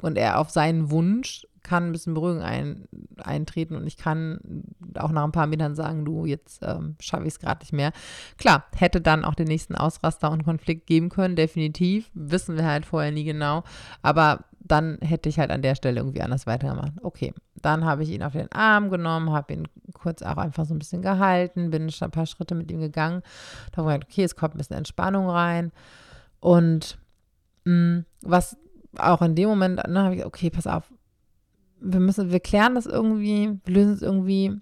und 0.03 0.19
er 0.19 0.41
auf 0.41 0.51
seinen 0.51 0.91
Wunsch 0.91 1.47
kann 1.67 1.87
ein 1.89 1.93
bisschen 1.93 2.15
Beruhigung 2.15 2.43
ein, 2.43 2.87
eintreten 3.19 3.75
und 3.75 3.87
ich 3.87 3.97
kann 3.97 4.39
auch 4.97 5.11
nach 5.11 5.25
ein 5.25 5.33
paar 5.33 5.49
Metern 5.49 5.75
sagen, 5.75 6.05
du, 6.05 6.25
jetzt 6.25 6.61
ähm, 6.63 6.95
schaffe 7.01 7.25
ich 7.25 7.35
es 7.35 7.41
gerade 7.41 7.61
nicht 7.61 7.73
mehr. 7.73 7.93
Klar, 8.39 8.65
hätte 8.77 9.01
dann 9.01 9.25
auch 9.25 9.35
den 9.35 9.49
nächsten 9.49 9.75
Ausraster 9.75 10.31
und 10.31 10.45
Konflikt 10.45 10.87
geben 10.87 11.09
können, 11.09 11.35
definitiv. 11.35 12.09
Wissen 12.15 12.57
wir 12.57 12.65
halt 12.65 12.87
vorher 12.87 13.11
nie 13.11 13.25
genau. 13.25 13.65
Aber 14.01 14.45
dann 14.61 14.99
hätte 15.01 15.29
ich 15.29 15.39
halt 15.39 15.51
an 15.51 15.63
der 15.63 15.75
Stelle 15.75 16.01
irgendwie 16.01 16.23
anders 16.23 16.47
weitergemacht. 16.47 16.93
Okay, 17.03 17.35
dann 17.57 17.85
habe 17.85 18.05
ich 18.05 18.11
ihn 18.11 18.23
auf 18.23 18.33
den 18.33 18.51
Arm 18.53 18.91
genommen, 18.91 19.33
habe 19.33 19.53
ihn 19.53 19.69
kurz 19.93 20.23
auch 20.23 20.37
einfach 20.37 20.67
so 20.67 20.75
ein 20.75 20.79
bisschen 20.79 21.03
gehalten, 21.03 21.71
bin 21.71 21.91
ein 22.01 22.11
paar 22.11 22.27
Schritte 22.27 22.55
mit 22.55 22.71
ihm 22.71 22.81
gegangen. 22.81 23.23
Da 23.73 23.79
habe 23.79 23.91
ich 23.91 23.95
gedacht, 23.95 24.13
okay, 24.13 24.25
es 24.25 24.37
kommt 24.37 24.55
ein 24.55 24.59
bisschen 24.59 24.77
Entspannung 24.77 25.29
rein. 25.29 25.73
Und 26.41 26.99
mh, 27.65 27.73
mm, 27.73 28.05
was 28.23 28.57
auch 28.99 29.23
in 29.23 29.35
dem 29.35 29.49
Moment, 29.49 29.87
ne, 29.89 30.03
habe 30.03 30.15
ich, 30.15 30.25
okay, 30.25 30.51
pass 30.51 30.67
auf, 30.67 30.93
wir 31.81 32.01
müssen, 32.01 32.31
wir 32.31 32.41
klären 32.41 32.75
das 32.75 32.87
irgendwie, 32.87 33.59
wir 33.65 33.75
lösen 33.75 33.95
es 33.95 34.03
irgendwie. 34.03 34.61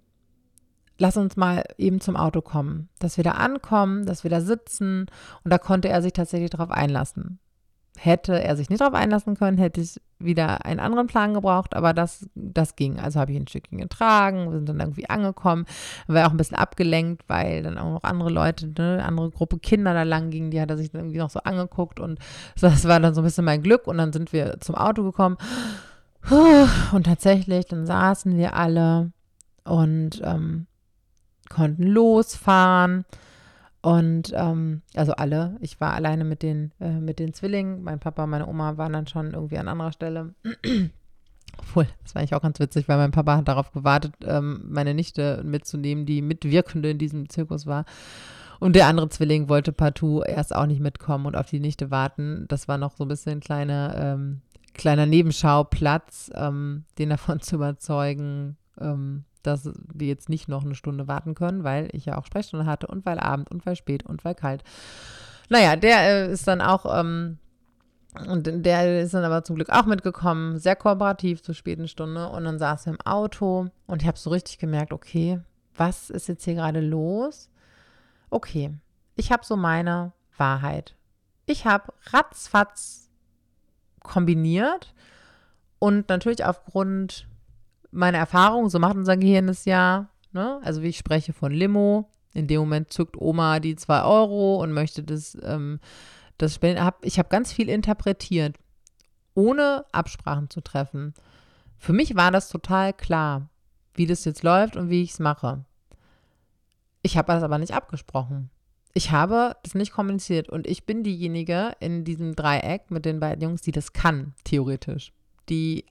Lass 0.96 1.16
uns 1.16 1.36
mal 1.36 1.64
eben 1.76 2.00
zum 2.00 2.14
Auto 2.14 2.40
kommen, 2.40 2.88
dass 3.00 3.16
wir 3.16 3.24
da 3.24 3.32
ankommen, 3.32 4.06
dass 4.06 4.22
wir 4.22 4.30
da 4.30 4.40
sitzen. 4.40 5.06
Und 5.42 5.52
da 5.52 5.58
konnte 5.58 5.88
er 5.88 6.02
sich 6.02 6.12
tatsächlich 6.12 6.50
darauf 6.50 6.70
einlassen. 6.70 7.40
Hätte 7.96 8.40
er 8.40 8.56
sich 8.56 8.70
nicht 8.70 8.80
darauf 8.80 8.94
einlassen 8.94 9.36
können, 9.36 9.58
hätte 9.58 9.80
ich 9.80 10.00
wieder 10.18 10.64
einen 10.64 10.80
anderen 10.80 11.06
Plan 11.06 11.34
gebraucht, 11.34 11.74
aber 11.74 11.92
das, 11.92 12.28
das 12.34 12.76
ging. 12.76 12.98
Also 12.98 13.20
habe 13.20 13.32
ich 13.32 13.38
ein 13.38 13.46
Stückchen 13.46 13.78
getragen, 13.78 14.50
wir 14.50 14.58
sind 14.58 14.68
dann 14.68 14.80
irgendwie 14.80 15.08
angekommen, 15.08 15.64
war 16.06 16.26
auch 16.26 16.30
ein 16.30 16.36
bisschen 16.36 16.56
abgelenkt, 16.56 17.22
weil 17.28 17.62
dann 17.62 17.78
auch 17.78 17.92
noch 17.92 18.02
andere 18.02 18.30
Leute, 18.30 18.66
eine 18.76 19.04
andere 19.04 19.30
Gruppe 19.30 19.58
Kinder 19.58 19.94
da 19.94 20.02
lang 20.02 20.30
gingen, 20.30 20.50
die 20.50 20.60
hat 20.60 20.70
er 20.70 20.76
sich 20.76 20.90
dann 20.90 21.02
irgendwie 21.02 21.18
noch 21.18 21.30
so 21.30 21.40
angeguckt 21.40 22.00
und 22.00 22.18
das 22.60 22.86
war 22.88 22.98
dann 22.98 23.14
so 23.14 23.20
ein 23.20 23.24
bisschen 23.24 23.44
mein 23.44 23.62
Glück 23.62 23.86
und 23.86 23.98
dann 23.98 24.12
sind 24.12 24.32
wir 24.32 24.58
zum 24.60 24.74
Auto 24.74 25.04
gekommen 25.04 25.36
und 26.92 27.04
tatsächlich, 27.04 27.66
dann 27.66 27.86
saßen 27.86 28.36
wir 28.36 28.54
alle 28.54 29.12
und 29.64 30.20
ähm, 30.24 30.66
konnten 31.48 31.84
losfahren. 31.84 33.04
Und 33.82 34.32
ähm, 34.34 34.80
also 34.94 35.12
alle, 35.12 35.56
ich 35.60 35.78
war 35.80 35.92
alleine 35.92 36.24
mit 36.24 36.42
den, 36.42 36.72
äh, 36.80 36.98
mit 36.98 37.18
den 37.18 37.34
Zwillingen. 37.34 37.82
Mein 37.82 38.00
Papa 38.00 38.24
und 38.24 38.30
meine 38.30 38.46
Oma 38.46 38.78
waren 38.78 38.94
dann 38.94 39.06
schon 39.06 39.34
irgendwie 39.34 39.58
an 39.58 39.68
anderer 39.68 39.92
Stelle. 39.92 40.34
Obwohl, 41.58 41.86
das 42.02 42.14
war 42.14 42.20
eigentlich 42.20 42.34
auch 42.34 42.42
ganz 42.42 42.58
witzig, 42.58 42.88
weil 42.88 42.96
mein 42.96 43.10
Papa 43.10 43.36
hat 43.36 43.48
darauf 43.48 43.72
gewartet, 43.72 44.14
ähm, 44.24 44.64
meine 44.68 44.94
Nichte 44.94 45.42
mitzunehmen, 45.44 46.06
die 46.06 46.22
Mitwirkende 46.22 46.90
in 46.90 46.98
diesem 46.98 47.28
Zirkus 47.28 47.66
war. 47.66 47.84
Und 48.58 48.74
der 48.74 48.86
andere 48.86 49.10
Zwilling 49.10 49.50
wollte 49.50 49.72
partout 49.72 50.22
erst 50.22 50.54
auch 50.54 50.66
nicht 50.66 50.80
mitkommen 50.80 51.26
und 51.26 51.36
auf 51.36 51.50
die 51.50 51.60
Nichte 51.60 51.90
warten. 51.90 52.46
Das 52.48 52.68
war 52.68 52.78
noch 52.78 52.96
so 52.96 53.04
ein 53.04 53.08
bisschen 53.08 53.40
kleine, 53.40 53.94
ähm, 53.98 54.40
kleiner 54.74 55.06
Nebenschauplatz, 55.06 56.30
ähm, 56.34 56.84
den 56.98 57.10
davon 57.10 57.40
zu 57.40 57.56
überzeugen, 57.56 58.56
ähm, 58.80 59.24
dass 59.42 59.70
die 59.74 60.08
jetzt 60.08 60.28
nicht 60.28 60.48
noch 60.48 60.64
eine 60.64 60.74
Stunde 60.74 61.06
warten 61.06 61.34
können, 61.34 61.64
weil 61.64 61.88
ich 61.92 62.06
ja 62.06 62.18
auch 62.18 62.26
Sprechstunde 62.26 62.66
hatte 62.66 62.86
und 62.86 63.04
weil 63.06 63.18
Abend 63.18 63.50
und 63.50 63.64
weil 63.66 63.76
spät 63.76 64.04
und 64.04 64.24
weil 64.24 64.34
kalt. 64.34 64.62
Naja, 65.48 65.76
der 65.76 66.00
äh, 66.00 66.32
ist 66.32 66.48
dann 66.48 66.60
auch, 66.60 66.86
ähm, 66.98 67.38
und 68.26 68.46
der 68.46 69.02
ist 69.02 69.12
dann 69.12 69.24
aber 69.24 69.44
zum 69.44 69.56
Glück 69.56 69.70
auch 69.70 69.86
mitgekommen, 69.86 70.58
sehr 70.58 70.76
kooperativ 70.76 71.42
zur 71.42 71.54
späten 71.54 71.88
Stunde. 71.88 72.28
Und 72.28 72.44
dann 72.44 72.58
saß 72.58 72.86
er 72.86 72.94
im 72.94 73.00
Auto 73.00 73.68
und 73.86 74.02
ich 74.02 74.08
habe 74.08 74.18
so 74.18 74.30
richtig 74.30 74.58
gemerkt, 74.58 74.92
okay, 74.92 75.40
was 75.76 76.10
ist 76.10 76.28
jetzt 76.28 76.44
hier 76.44 76.54
gerade 76.54 76.80
los? 76.80 77.50
Okay, 78.30 78.72
ich 79.16 79.32
habe 79.32 79.44
so 79.44 79.56
meine 79.56 80.12
Wahrheit. 80.36 80.94
Ich 81.46 81.66
habe 81.66 81.92
ratzfatz 82.06 83.03
kombiniert 84.04 84.94
und 85.80 86.08
natürlich 86.08 86.44
aufgrund 86.44 87.26
meiner 87.90 88.18
Erfahrung, 88.18 88.68
so 88.68 88.78
macht 88.78 88.96
unser 88.96 89.16
Gehirn 89.16 89.48
es 89.48 89.64
ja, 89.64 90.08
ne? 90.32 90.60
also 90.62 90.82
wie 90.82 90.88
ich 90.88 90.98
spreche 90.98 91.32
von 91.32 91.52
Limo, 91.52 92.08
in 92.32 92.46
dem 92.46 92.60
Moment 92.60 92.92
zückt 92.92 93.16
Oma 93.20 93.60
die 93.60 93.76
zwei 93.76 94.02
Euro 94.02 94.62
und 94.62 94.72
möchte 94.72 95.02
das, 95.02 95.36
ähm, 95.42 95.80
das 96.38 96.54
spenden. 96.54 96.88
Ich 97.02 97.18
habe 97.18 97.28
ganz 97.28 97.52
viel 97.52 97.68
interpretiert, 97.68 98.56
ohne 99.34 99.84
Absprachen 99.92 100.50
zu 100.50 100.60
treffen. 100.60 101.14
Für 101.76 101.92
mich 101.92 102.16
war 102.16 102.30
das 102.30 102.48
total 102.48 102.92
klar, 102.92 103.48
wie 103.94 104.06
das 104.06 104.24
jetzt 104.24 104.42
läuft 104.42 104.76
und 104.76 104.90
wie 104.90 105.02
ich 105.02 105.12
es 105.12 105.18
mache. 105.18 105.64
Ich 107.02 107.16
habe 107.16 107.32
das 107.32 107.42
aber 107.42 107.58
nicht 107.58 107.74
abgesprochen. 107.74 108.50
Ich 108.94 109.10
habe 109.10 109.56
das 109.64 109.74
nicht 109.74 109.92
kommuniziert 109.92 110.48
und 110.48 110.68
ich 110.68 110.86
bin 110.86 111.02
diejenige 111.02 111.72
in 111.80 112.04
diesem 112.04 112.36
Dreieck 112.36 112.90
mit 112.92 113.04
den 113.04 113.18
beiden 113.18 113.42
Jungs, 113.42 113.60
die 113.60 113.72
das 113.72 113.92
kann, 113.92 114.34
theoretisch. 114.44 115.12
Die 115.48 115.84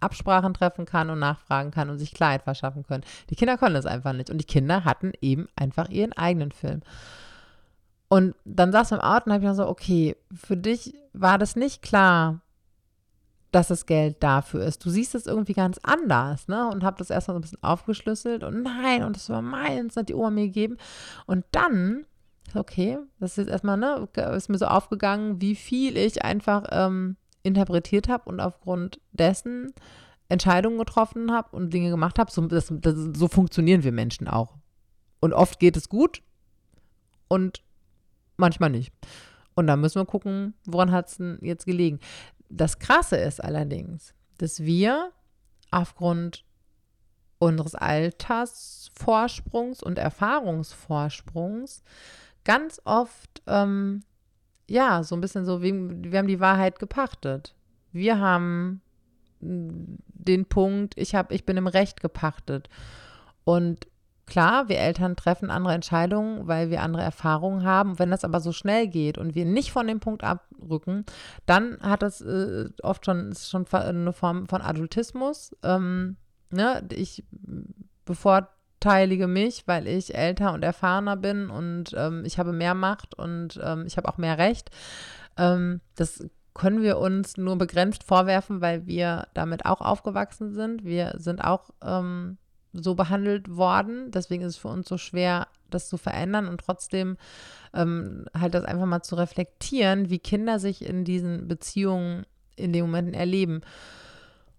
Absprachen 0.00 0.54
treffen 0.54 0.84
kann 0.84 1.10
und 1.10 1.18
nachfragen 1.18 1.72
kann 1.72 1.90
und 1.90 1.98
sich 1.98 2.14
Klarheit 2.14 2.42
verschaffen 2.42 2.84
können. 2.84 3.04
Die 3.30 3.34
Kinder 3.34 3.58
können 3.58 3.74
das 3.74 3.86
einfach 3.86 4.12
nicht. 4.12 4.30
Und 4.30 4.38
die 4.38 4.46
Kinder 4.46 4.84
hatten 4.84 5.12
eben 5.20 5.48
einfach 5.56 5.88
ihren 5.88 6.12
eigenen 6.12 6.52
Film. 6.52 6.82
Und 8.08 8.36
dann 8.44 8.70
saß 8.70 8.92
ich 8.92 8.98
im 8.98 9.00
Auto 9.00 9.26
und 9.26 9.32
habe 9.32 9.42
ich 9.42 9.48
mir 9.48 9.54
so, 9.54 9.66
okay, 9.66 10.16
für 10.32 10.56
dich 10.56 10.94
war 11.12 11.38
das 11.38 11.56
nicht 11.56 11.82
klar, 11.82 12.40
dass 13.54 13.68
das 13.68 13.86
Geld 13.86 14.16
dafür 14.20 14.64
ist. 14.64 14.84
Du 14.84 14.90
siehst 14.90 15.14
es 15.14 15.26
irgendwie 15.26 15.52
ganz 15.52 15.78
anders, 15.82 16.48
ne? 16.48 16.68
Und 16.68 16.82
habe 16.82 16.98
das 16.98 17.10
erstmal 17.10 17.36
so 17.36 17.38
ein 17.38 17.42
bisschen 17.42 17.62
aufgeschlüsselt 17.62 18.42
und 18.42 18.62
nein, 18.62 19.04
und 19.04 19.14
das 19.14 19.28
war 19.30 19.42
meins, 19.42 19.96
hat 19.96 20.08
die 20.08 20.14
Oma 20.14 20.30
mir 20.30 20.46
gegeben. 20.46 20.76
Und 21.26 21.44
dann, 21.52 22.04
okay, 22.54 22.98
das 23.20 23.32
ist 23.32 23.36
jetzt 23.36 23.50
erstmal, 23.50 23.76
ne, 23.76 24.08
ist 24.34 24.48
mir 24.48 24.58
so 24.58 24.66
aufgegangen, 24.66 25.40
wie 25.40 25.54
viel 25.54 25.96
ich 25.96 26.24
einfach 26.24 26.64
ähm, 26.70 27.16
interpretiert 27.44 28.08
habe 28.08 28.28
und 28.28 28.40
aufgrund 28.40 29.00
dessen 29.12 29.72
Entscheidungen 30.28 30.78
getroffen 30.78 31.30
habe 31.30 31.54
und 31.56 31.72
Dinge 31.72 31.90
gemacht 31.90 32.18
habe. 32.18 32.32
So, 32.32 32.44
das, 32.48 32.72
das, 32.72 32.94
so 33.14 33.28
funktionieren 33.28 33.84
wir 33.84 33.92
Menschen 33.92 34.26
auch. 34.26 34.56
Und 35.20 35.32
oft 35.32 35.60
geht 35.60 35.76
es 35.76 35.88
gut 35.88 36.22
und 37.28 37.62
manchmal 38.36 38.70
nicht. 38.70 38.92
Und 39.54 39.68
da 39.68 39.76
müssen 39.76 40.00
wir 40.00 40.06
gucken, 40.06 40.54
woran 40.66 40.90
hat 40.90 41.08
es 41.08 41.18
denn 41.18 41.38
jetzt 41.40 41.66
gelegen. 41.66 42.00
Das 42.56 42.78
Krasse 42.78 43.16
ist 43.16 43.42
allerdings, 43.42 44.14
dass 44.38 44.62
wir 44.62 45.10
aufgrund 45.70 46.44
unseres 47.38 47.74
Altersvorsprungs 47.74 49.82
und 49.82 49.98
Erfahrungsvorsprungs 49.98 51.82
ganz 52.44 52.80
oft 52.84 53.42
ähm, 53.46 54.02
ja, 54.68 55.02
so 55.02 55.14
ein 55.14 55.20
bisschen 55.20 55.44
so, 55.44 55.62
wir, 55.62 55.74
wir 55.74 56.18
haben 56.18 56.28
die 56.28 56.40
Wahrheit 56.40 56.78
gepachtet. 56.78 57.54
Wir 57.92 58.18
haben 58.18 58.80
den 59.40 60.46
Punkt, 60.46 60.94
ich, 60.96 61.14
hab, 61.14 61.32
ich 61.32 61.44
bin 61.44 61.56
im 61.56 61.66
Recht 61.66 62.00
gepachtet. 62.00 62.68
Und 63.44 63.86
klar, 64.26 64.68
wir 64.68 64.78
Eltern 64.78 65.16
treffen 65.16 65.50
andere 65.50 65.74
Entscheidungen, 65.74 66.46
weil 66.46 66.70
wir 66.70 66.82
andere 66.82 67.02
Erfahrungen 67.02 67.64
haben. 67.64 67.98
Wenn 67.98 68.10
das 68.10 68.24
aber 68.24 68.40
so 68.40 68.52
schnell 68.52 68.88
geht 68.88 69.18
und 69.18 69.34
wir 69.34 69.44
nicht 69.44 69.72
von 69.72 69.86
dem 69.86 70.00
Punkt 70.00 70.24
abrücken, 70.24 71.04
dann 71.46 71.78
hat 71.80 72.02
das 72.02 72.20
äh, 72.20 72.68
oft 72.82 73.04
schon, 73.04 73.30
ist 73.30 73.50
schon 73.50 73.66
eine 73.72 74.12
Form 74.12 74.46
von 74.46 74.62
Adultismus. 74.62 75.56
Ähm, 75.62 76.16
ne? 76.50 76.86
Ich 76.92 77.24
bevor 78.04 78.48
benachteilige 78.84 79.26
mich, 79.26 79.66
weil 79.66 79.86
ich 79.86 80.14
älter 80.14 80.52
und 80.52 80.62
erfahrener 80.62 81.16
bin 81.16 81.50
und 81.50 81.94
ähm, 81.96 82.24
ich 82.24 82.38
habe 82.38 82.52
mehr 82.52 82.74
Macht 82.74 83.14
und 83.14 83.60
ähm, 83.62 83.84
ich 83.86 83.96
habe 83.96 84.08
auch 84.08 84.18
mehr 84.18 84.38
Recht. 84.38 84.70
Ähm, 85.36 85.80
das 85.96 86.24
können 86.54 86.82
wir 86.82 86.98
uns 86.98 87.36
nur 87.36 87.56
begrenzt 87.56 88.04
vorwerfen, 88.04 88.60
weil 88.60 88.86
wir 88.86 89.26
damit 89.34 89.64
auch 89.66 89.80
aufgewachsen 89.80 90.52
sind. 90.52 90.84
Wir 90.84 91.14
sind 91.16 91.42
auch 91.42 91.70
ähm, 91.82 92.38
so 92.74 92.94
behandelt 92.94 93.56
worden. 93.56 94.10
Deswegen 94.10 94.42
ist 94.42 94.54
es 94.54 94.56
für 94.56 94.68
uns 94.68 94.88
so 94.88 94.98
schwer, 94.98 95.48
das 95.70 95.88
zu 95.88 95.96
verändern 95.96 96.48
und 96.48 96.60
trotzdem 96.60 97.16
ähm, 97.72 98.26
halt 98.38 98.54
das 98.54 98.64
einfach 98.64 98.86
mal 98.86 99.02
zu 99.02 99.16
reflektieren, 99.16 100.10
wie 100.10 100.18
Kinder 100.18 100.58
sich 100.58 100.84
in 100.84 101.04
diesen 101.04 101.48
Beziehungen 101.48 102.26
in 102.56 102.72
den 102.72 102.84
Momenten 102.84 103.14
erleben. 103.14 103.62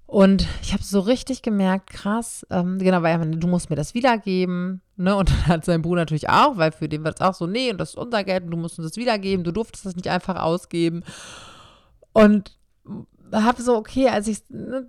Und 0.07 0.47
ich 0.61 0.73
habe 0.73 0.83
so 0.83 0.99
richtig 0.99 1.41
gemerkt, 1.41 1.89
krass, 1.89 2.45
ähm, 2.51 2.77
genau, 2.77 3.01
weil 3.01 3.19
er 3.19 3.25
du 3.25 3.47
musst 3.47 3.69
mir 3.69 3.75
das 3.75 3.95
wiedergeben. 3.95 4.81
Ne? 4.97 5.15
Und 5.15 5.29
dann 5.31 5.47
hat 5.47 5.65
sein 5.65 5.81
Bruder 5.81 6.01
natürlich 6.01 6.29
auch, 6.29 6.57
weil 6.57 6.71
für 6.71 6.87
den 6.87 7.03
war 7.03 7.13
es 7.13 7.21
auch 7.21 7.33
so, 7.33 7.47
nee, 7.47 7.71
und 7.71 7.79
das 7.79 7.89
ist 7.89 7.97
unser 7.97 8.23
Geld 8.23 8.43
und 8.43 8.51
du 8.51 8.57
musst 8.57 8.77
uns 8.77 8.89
das 8.89 8.97
wiedergeben, 8.97 9.43
du 9.43 9.51
durftest 9.51 9.85
das 9.85 9.95
nicht 9.95 10.09
einfach 10.09 10.35
ausgeben. 10.35 11.03
Und 12.13 12.57
habe 13.31 13.61
so, 13.61 13.75
okay, 13.75 14.09
als 14.09 14.27
ich, 14.27 14.39
ne, 14.49 14.87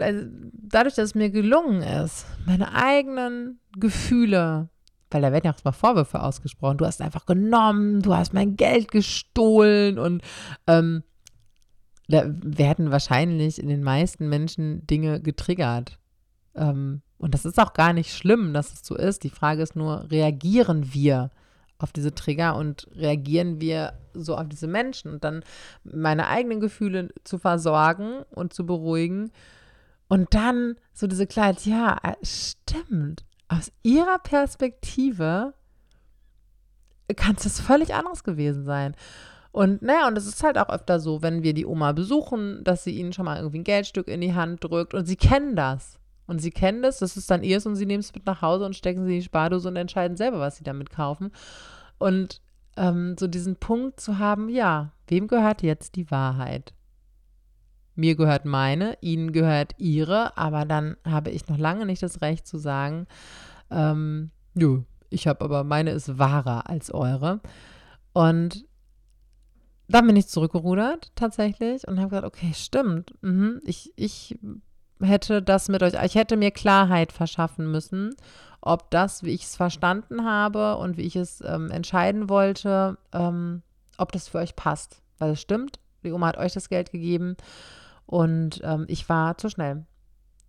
also 0.00 0.26
dadurch, 0.52 0.94
dass 0.94 1.06
es 1.06 1.14
mir 1.14 1.30
gelungen 1.30 1.82
ist, 1.82 2.26
meine 2.46 2.74
eigenen 2.74 3.60
Gefühle, 3.78 4.68
weil 5.10 5.22
da 5.22 5.32
werden 5.32 5.46
ja 5.46 5.52
auch 5.52 5.64
mal 5.64 5.72
Vorwürfe 5.72 6.20
ausgesprochen, 6.22 6.78
du 6.78 6.86
hast 6.86 7.00
einfach 7.00 7.26
genommen, 7.26 8.02
du 8.02 8.14
hast 8.14 8.34
mein 8.34 8.56
Geld 8.56 8.90
gestohlen 8.90 9.98
und 9.98 10.22
ähm, 10.66 11.02
da 12.08 12.24
werden 12.26 12.90
wahrscheinlich 12.90 13.58
in 13.58 13.68
den 13.68 13.82
meisten 13.82 14.28
Menschen 14.28 14.86
Dinge 14.86 15.20
getriggert. 15.20 15.98
Ähm, 16.54 17.02
und 17.16 17.32
das 17.32 17.44
ist 17.44 17.58
auch 17.58 17.72
gar 17.72 17.92
nicht 17.92 18.14
schlimm, 18.14 18.52
dass 18.52 18.72
es 18.72 18.84
so 18.84 18.96
ist. 18.96 19.24
Die 19.24 19.30
Frage 19.30 19.62
ist 19.62 19.76
nur, 19.76 20.10
reagieren 20.10 20.92
wir 20.92 21.30
auf 21.78 21.92
diese 21.92 22.14
Trigger 22.14 22.56
und 22.56 22.88
reagieren 22.94 23.60
wir 23.60 23.94
so 24.14 24.36
auf 24.36 24.48
diese 24.48 24.66
Menschen 24.66 25.12
und 25.12 25.24
dann 25.24 25.44
meine 25.82 26.28
eigenen 26.28 26.60
Gefühle 26.60 27.10
zu 27.24 27.38
versorgen 27.38 28.22
und 28.30 28.52
zu 28.52 28.64
beruhigen 28.64 29.30
und 30.08 30.34
dann 30.34 30.76
so 30.92 31.06
diese 31.06 31.26
Klarheit, 31.26 31.66
ja, 31.66 31.98
äh, 32.02 32.14
stimmt. 32.22 33.24
Aus 33.48 33.72
ihrer 33.82 34.18
Perspektive 34.18 35.54
kann 37.16 37.36
es 37.36 37.60
völlig 37.60 37.94
anderes 37.94 38.24
gewesen 38.24 38.64
sein. 38.64 38.94
Und 39.52 39.82
naja, 39.82 40.08
und 40.08 40.18
es 40.18 40.26
ist 40.26 40.42
halt 40.42 40.58
auch 40.58 40.68
öfter 40.68 40.98
so, 40.98 41.22
wenn 41.22 41.42
wir 41.42 41.54
die 41.54 41.66
Oma 41.66 41.92
besuchen, 41.92 42.64
dass 42.64 42.84
sie 42.84 42.98
ihnen 42.98 43.12
schon 43.12 43.24
mal 43.24 43.36
irgendwie 43.36 43.58
ein 43.58 43.64
Geldstück 43.64 44.08
in 44.08 44.20
die 44.20 44.34
Hand 44.34 44.64
drückt 44.64 44.94
und 44.94 45.06
sie 45.06 45.16
kennen 45.16 45.54
das. 45.54 45.98
Und 46.26 46.40
sie 46.40 46.50
kennen 46.50 46.82
das, 46.82 46.98
das 46.98 47.16
ist 47.16 47.30
dann 47.30 47.42
ihrs 47.42 47.66
und 47.66 47.76
sie 47.76 47.86
nehmen 47.86 48.00
es 48.00 48.14
mit 48.14 48.26
nach 48.26 48.42
Hause 48.42 48.64
und 48.64 48.76
stecken 48.76 49.04
sie 49.04 49.14
in 49.14 49.20
die 49.20 49.24
Spardose 49.24 49.68
und 49.68 49.76
entscheiden 49.76 50.16
selber, 50.16 50.40
was 50.40 50.56
sie 50.56 50.64
damit 50.64 50.90
kaufen. 50.90 51.30
Und 51.98 52.40
ähm, 52.76 53.16
so 53.18 53.26
diesen 53.26 53.56
Punkt 53.56 54.00
zu 54.00 54.18
haben, 54.18 54.48
ja, 54.48 54.92
wem 55.06 55.28
gehört 55.28 55.62
jetzt 55.62 55.96
die 55.96 56.10
Wahrheit? 56.10 56.74
Mir 57.94 58.16
gehört 58.16 58.44
meine, 58.44 58.98
ihnen 59.02 59.32
gehört 59.32 59.72
ihre, 59.78 60.36
aber 60.36 60.64
dann 60.64 60.96
habe 61.04 61.30
ich 61.30 61.46
noch 61.48 61.58
lange 61.58 61.86
nicht 61.86 62.02
das 62.02 62.22
Recht 62.22 62.46
zu 62.46 62.58
sagen, 62.58 63.06
ähm, 63.70 64.30
nö, 64.54 64.82
ich 65.10 65.28
habe 65.28 65.44
aber 65.44 65.62
meine 65.62 65.90
ist 65.90 66.18
wahrer 66.18 66.68
als 66.68 66.92
eure. 66.92 67.40
Und 68.12 68.66
dann 69.86 70.06
bin 70.06 70.16
ich 70.16 70.26
zurückgerudert 70.26 71.12
tatsächlich 71.14 71.86
und 71.86 71.98
habe 71.98 72.08
gesagt, 72.08 72.26
okay, 72.26 72.52
stimmt. 72.54 73.14
Mhm. 73.22 73.60
Ich, 73.64 73.92
ich 73.96 74.38
hätte 75.00 75.42
das 75.42 75.68
mit 75.68 75.82
euch, 75.82 75.94
ich 76.04 76.14
hätte 76.14 76.36
mir 76.36 76.50
Klarheit 76.50 77.12
verschaffen 77.12 77.70
müssen, 77.70 78.14
ob 78.60 78.90
das, 78.90 79.22
wie 79.22 79.30
ich 79.30 79.44
es 79.44 79.56
verstanden 79.56 80.24
habe 80.24 80.76
und 80.76 80.96
wie 80.96 81.02
ich 81.02 81.16
es 81.16 81.42
ähm, 81.46 81.70
entscheiden 81.70 82.28
wollte, 82.28 82.96
ähm, 83.12 83.62
ob 83.98 84.12
das 84.12 84.28
für 84.28 84.38
euch 84.38 84.56
passt. 84.56 85.02
Weil 85.18 85.32
es 85.32 85.40
stimmt, 85.40 85.78
die 86.02 86.12
Oma 86.12 86.28
hat 86.28 86.38
euch 86.38 86.52
das 86.52 86.68
Geld 86.68 86.90
gegeben 86.90 87.36
und 88.06 88.60
ähm, 88.64 88.86
ich 88.88 89.08
war 89.08 89.36
zu 89.38 89.48
schnell 89.48 89.86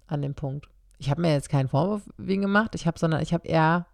an 0.07 0.21
dem 0.21 0.35
Punkt. 0.35 0.69
Ich 0.97 1.09
habe 1.09 1.21
mir 1.21 1.33
jetzt 1.33 1.49
keinen 1.49 1.67
Vorwurf 1.67 2.03
wegen 2.17 2.41
gemacht, 2.41 2.75
ich 2.75 2.87
habe, 2.87 2.97
sondern 2.97 3.21
ich 3.21 3.33
habe 3.33 3.47
eher 3.47 3.85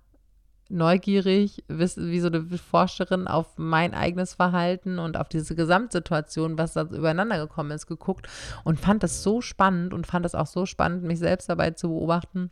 neugierig, 0.71 1.63
wie 1.67 2.19
so 2.19 2.27
eine 2.27 2.43
Forscherin 2.43 3.27
auf 3.27 3.57
mein 3.57 3.93
eigenes 3.93 4.33
Verhalten 4.33 4.99
und 4.99 5.17
auf 5.17 5.29
diese 5.29 5.55
Gesamtsituation, 5.55 6.57
was 6.57 6.73
da 6.73 6.83
übereinander 6.83 7.37
gekommen 7.37 7.71
ist, 7.71 7.87
geguckt 7.87 8.27
und 8.63 8.79
fand 8.79 9.03
das 9.03 9.23
so 9.23 9.41
spannend 9.41 9.93
und 9.93 10.07
fand 10.07 10.25
es 10.25 10.35
auch 10.35 10.47
so 10.47 10.65
spannend, 10.65 11.03
mich 11.03 11.19
selbst 11.19 11.49
dabei 11.49 11.71
zu 11.71 11.89
beobachten, 11.89 12.51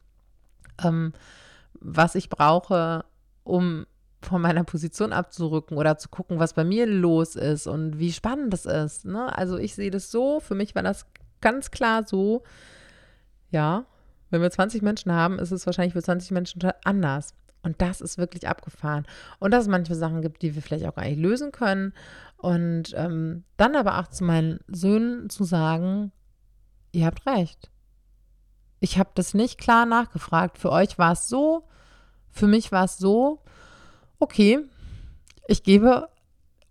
ähm, 0.84 1.14
was 1.74 2.16
ich 2.16 2.30
brauche, 2.30 3.06
um 3.44 3.86
von 4.22 4.42
meiner 4.42 4.66
Position 4.66 5.14
abzurücken 5.14 5.78
oder 5.78 5.98
zu 5.98 6.10
gucken, 6.10 6.40
was 6.40 6.54
bei 6.54 6.66
mir 6.66 6.86
los 6.86 7.36
ist 7.36 7.68
und 7.68 8.00
wie 8.00 8.12
spannend 8.12 8.54
das 8.54 8.66
ist. 8.66 9.06
Ne? 9.06 9.36
Also 9.38 9.58
ich 9.58 9.76
sehe 9.76 9.92
das 9.92 10.12
so, 10.12 10.40
für 10.40 10.56
mich 10.56 10.76
war 10.76 10.84
das 10.84 11.06
ganz 11.40 11.72
klar 11.72 12.04
so, 12.06 12.44
ja, 13.50 13.86
wenn 14.30 14.42
wir 14.42 14.52
20 14.52 14.82
Menschen 14.82 15.12
haben, 15.12 15.40
ist 15.40 15.52
es 15.52 15.66
wahrscheinlich 15.66 15.94
für 15.94 16.04
20 16.04 16.32
Menschen 16.32 16.62
anders. 16.84 17.34
Und 17.62 17.82
das 17.82 18.02
ist 18.02 18.18
wirklich 18.18 18.48
abgefahren. 18.48 19.06
Und 19.40 19.52
dass 19.52 19.64
es 19.64 19.70
manche 19.70 19.96
Sachen 19.96 20.22
gibt, 20.22 20.42
die 20.42 20.56
wir 20.56 20.62
vielleicht 20.62 20.86
auch 20.86 20.96
gar 20.96 21.06
nicht 21.06 21.20
lösen 21.20 21.52
können. 21.52 21.94
Und 22.38 22.94
ähm, 22.96 23.44
dann 23.58 23.76
aber 23.76 24.00
auch 24.00 24.08
zu 24.08 24.24
meinen 24.24 24.60
Söhnen 24.68 25.30
zu 25.30 25.44
sagen, 25.44 26.12
ihr 26.92 27.06
habt 27.06 27.26
recht. 27.26 27.70
Ich 28.80 28.98
habe 28.98 29.10
das 29.16 29.34
nicht 29.34 29.58
klar 29.58 29.86
nachgefragt. 29.86 30.58
Für 30.58 30.72
euch 30.72 30.98
war 30.98 31.12
es 31.12 31.28
so, 31.28 31.68
für 32.32 32.48
mich 32.48 32.72
war 32.72 32.86
es 32.86 32.98
so, 32.98 33.44
okay, 34.20 34.60
ich 35.48 35.64
gebe 35.64 36.08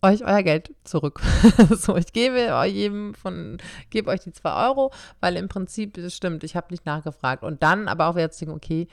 euch 0.01 0.25
euer 0.25 0.43
Geld 0.43 0.75
zurück. 0.85 1.21
so, 1.71 1.97
ich 1.97 2.13
gebe 2.13 2.55
euch 2.55 2.73
jedem 2.73 3.15
von, 3.15 3.59
gebe 3.91 4.11
euch 4.11 4.21
die 4.21 4.33
zwei 4.33 4.69
Euro, 4.69 4.93
weil 5.21 5.37
im 5.37 5.49
Prinzip, 5.49 5.95
das 5.95 6.15
stimmt, 6.15 6.45
ich 6.45 6.57
habe 6.57 6.69
nicht 6.71 6.87
nachgefragt. 6.87 7.43
Und 7.43 7.63
dann 7.63 7.89
aber 7.89 8.07
auch 8.07 8.17
jetzt 8.17 8.41
denken, 8.41 8.55
okay, 8.55 8.89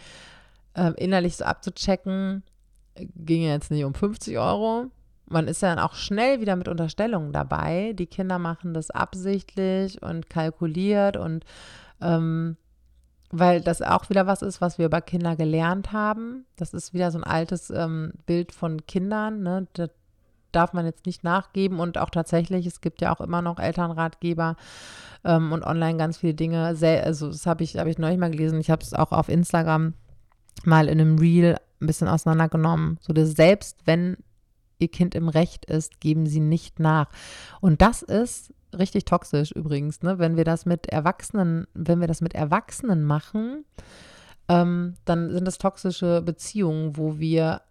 äh, 0.76 0.92
innerlich 0.98 1.38
so 1.38 1.46
abzuchecken, 1.46 2.44
ging 3.16 3.44
jetzt 3.44 3.72
nicht 3.72 3.84
um 3.84 3.94
50 3.94 4.38
Euro. 4.38 4.88
Man 5.28 5.48
ist 5.48 5.62
ja 5.62 5.74
dann 5.74 5.84
auch 5.84 5.96
schnell 5.96 6.40
wieder 6.40 6.56
mit 6.56 6.68
Unterstellungen 6.68 7.32
dabei. 7.32 7.94
Die 7.94 8.06
Kinder 8.06 8.38
machen 8.38 8.74
das 8.74 8.92
absichtlich 8.92 10.02
und 10.02 10.30
kalkuliert 10.30 11.18
und 11.18 11.46
ähm, 12.02 12.58
weil 13.32 13.62
das 13.62 13.82
auch 13.82 14.10
wieder 14.10 14.28
was 14.28 14.42
ist, 14.44 14.62
was 14.62 14.78
wir 14.78 14.86
über 14.86 15.02
Kinder 15.02 15.36
gelernt 15.36 15.92
haben. 15.92 16.46
Das 16.58 16.74
ist 16.74 16.94
wieder 16.94 17.12
so 17.12 17.18
ein 17.18 17.24
altes 17.24 17.70
ähm, 17.70 18.14
Bild 18.26 18.52
von 18.52 18.86
Kindern. 18.86 19.42
Ne? 19.42 19.68
Das 19.74 19.90
darf 20.52 20.74
man 20.74 20.86
jetzt 20.86 21.06
nicht 21.06 21.24
nachgeben 21.24 21.80
und 21.80 21.98
auch 21.98 22.10
tatsächlich, 22.10 22.66
es 22.66 22.80
gibt 22.80 23.02
ja 23.02 23.14
auch 23.14 23.20
immer 23.20 23.42
noch 23.42 23.60
Elternratgeber 23.60 24.56
ähm, 25.26 25.52
und 25.52 25.64
online 25.64 25.98
ganz 25.98 26.18
viele 26.18 26.34
Dinge. 26.34 26.76
Sehr, 26.76 27.04
also 27.04 27.28
das 27.28 27.46
habe 27.46 27.64
ich, 27.64 27.78
hab 27.78 27.88
ich 27.88 27.98
neulich 27.98 28.20
mal 28.20 28.32
gelesen. 28.32 28.60
Ich 28.62 28.70
habe 28.70 28.84
es 28.84 28.94
auch 28.94 29.12
auf 29.12 29.28
Instagram 29.28 29.96
mal 30.64 30.88
in 30.88 31.00
einem 31.00 31.18
Reel 31.18 31.58
ein 31.82 31.88
bisschen 31.88 32.08
auseinandergenommen. 32.08 32.98
So 33.02 33.14
dass 33.14 33.32
selbst 33.32 33.80
wenn 33.86 34.18
ihr 34.80 34.90
Kind 34.90 35.16
im 35.16 35.30
Recht 35.30 35.66
ist, 35.66 36.00
geben 36.00 36.26
sie 36.26 36.40
nicht 36.40 36.80
nach. 36.80 37.10
Und 37.62 37.82
das 37.82 38.02
ist 38.02 38.54
richtig 38.78 39.06
toxisch 39.06 39.52
übrigens, 39.52 40.02
ne? 40.02 40.20
Wenn 40.20 40.38
wir 40.38 40.44
das 40.44 40.66
mit 40.66 40.88
Erwachsenen, 40.88 41.66
wenn 41.74 42.02
wir 42.02 42.08
das 42.08 42.22
mit 42.22 42.36
Erwachsenen 42.36 43.04
machen, 43.04 43.64
ähm, 44.48 44.96
dann 45.06 45.32
sind 45.32 45.46
das 45.46 45.58
toxische 45.58 46.22
Beziehungen, 46.22 46.98
wo 46.98 47.18
wir 47.18 47.62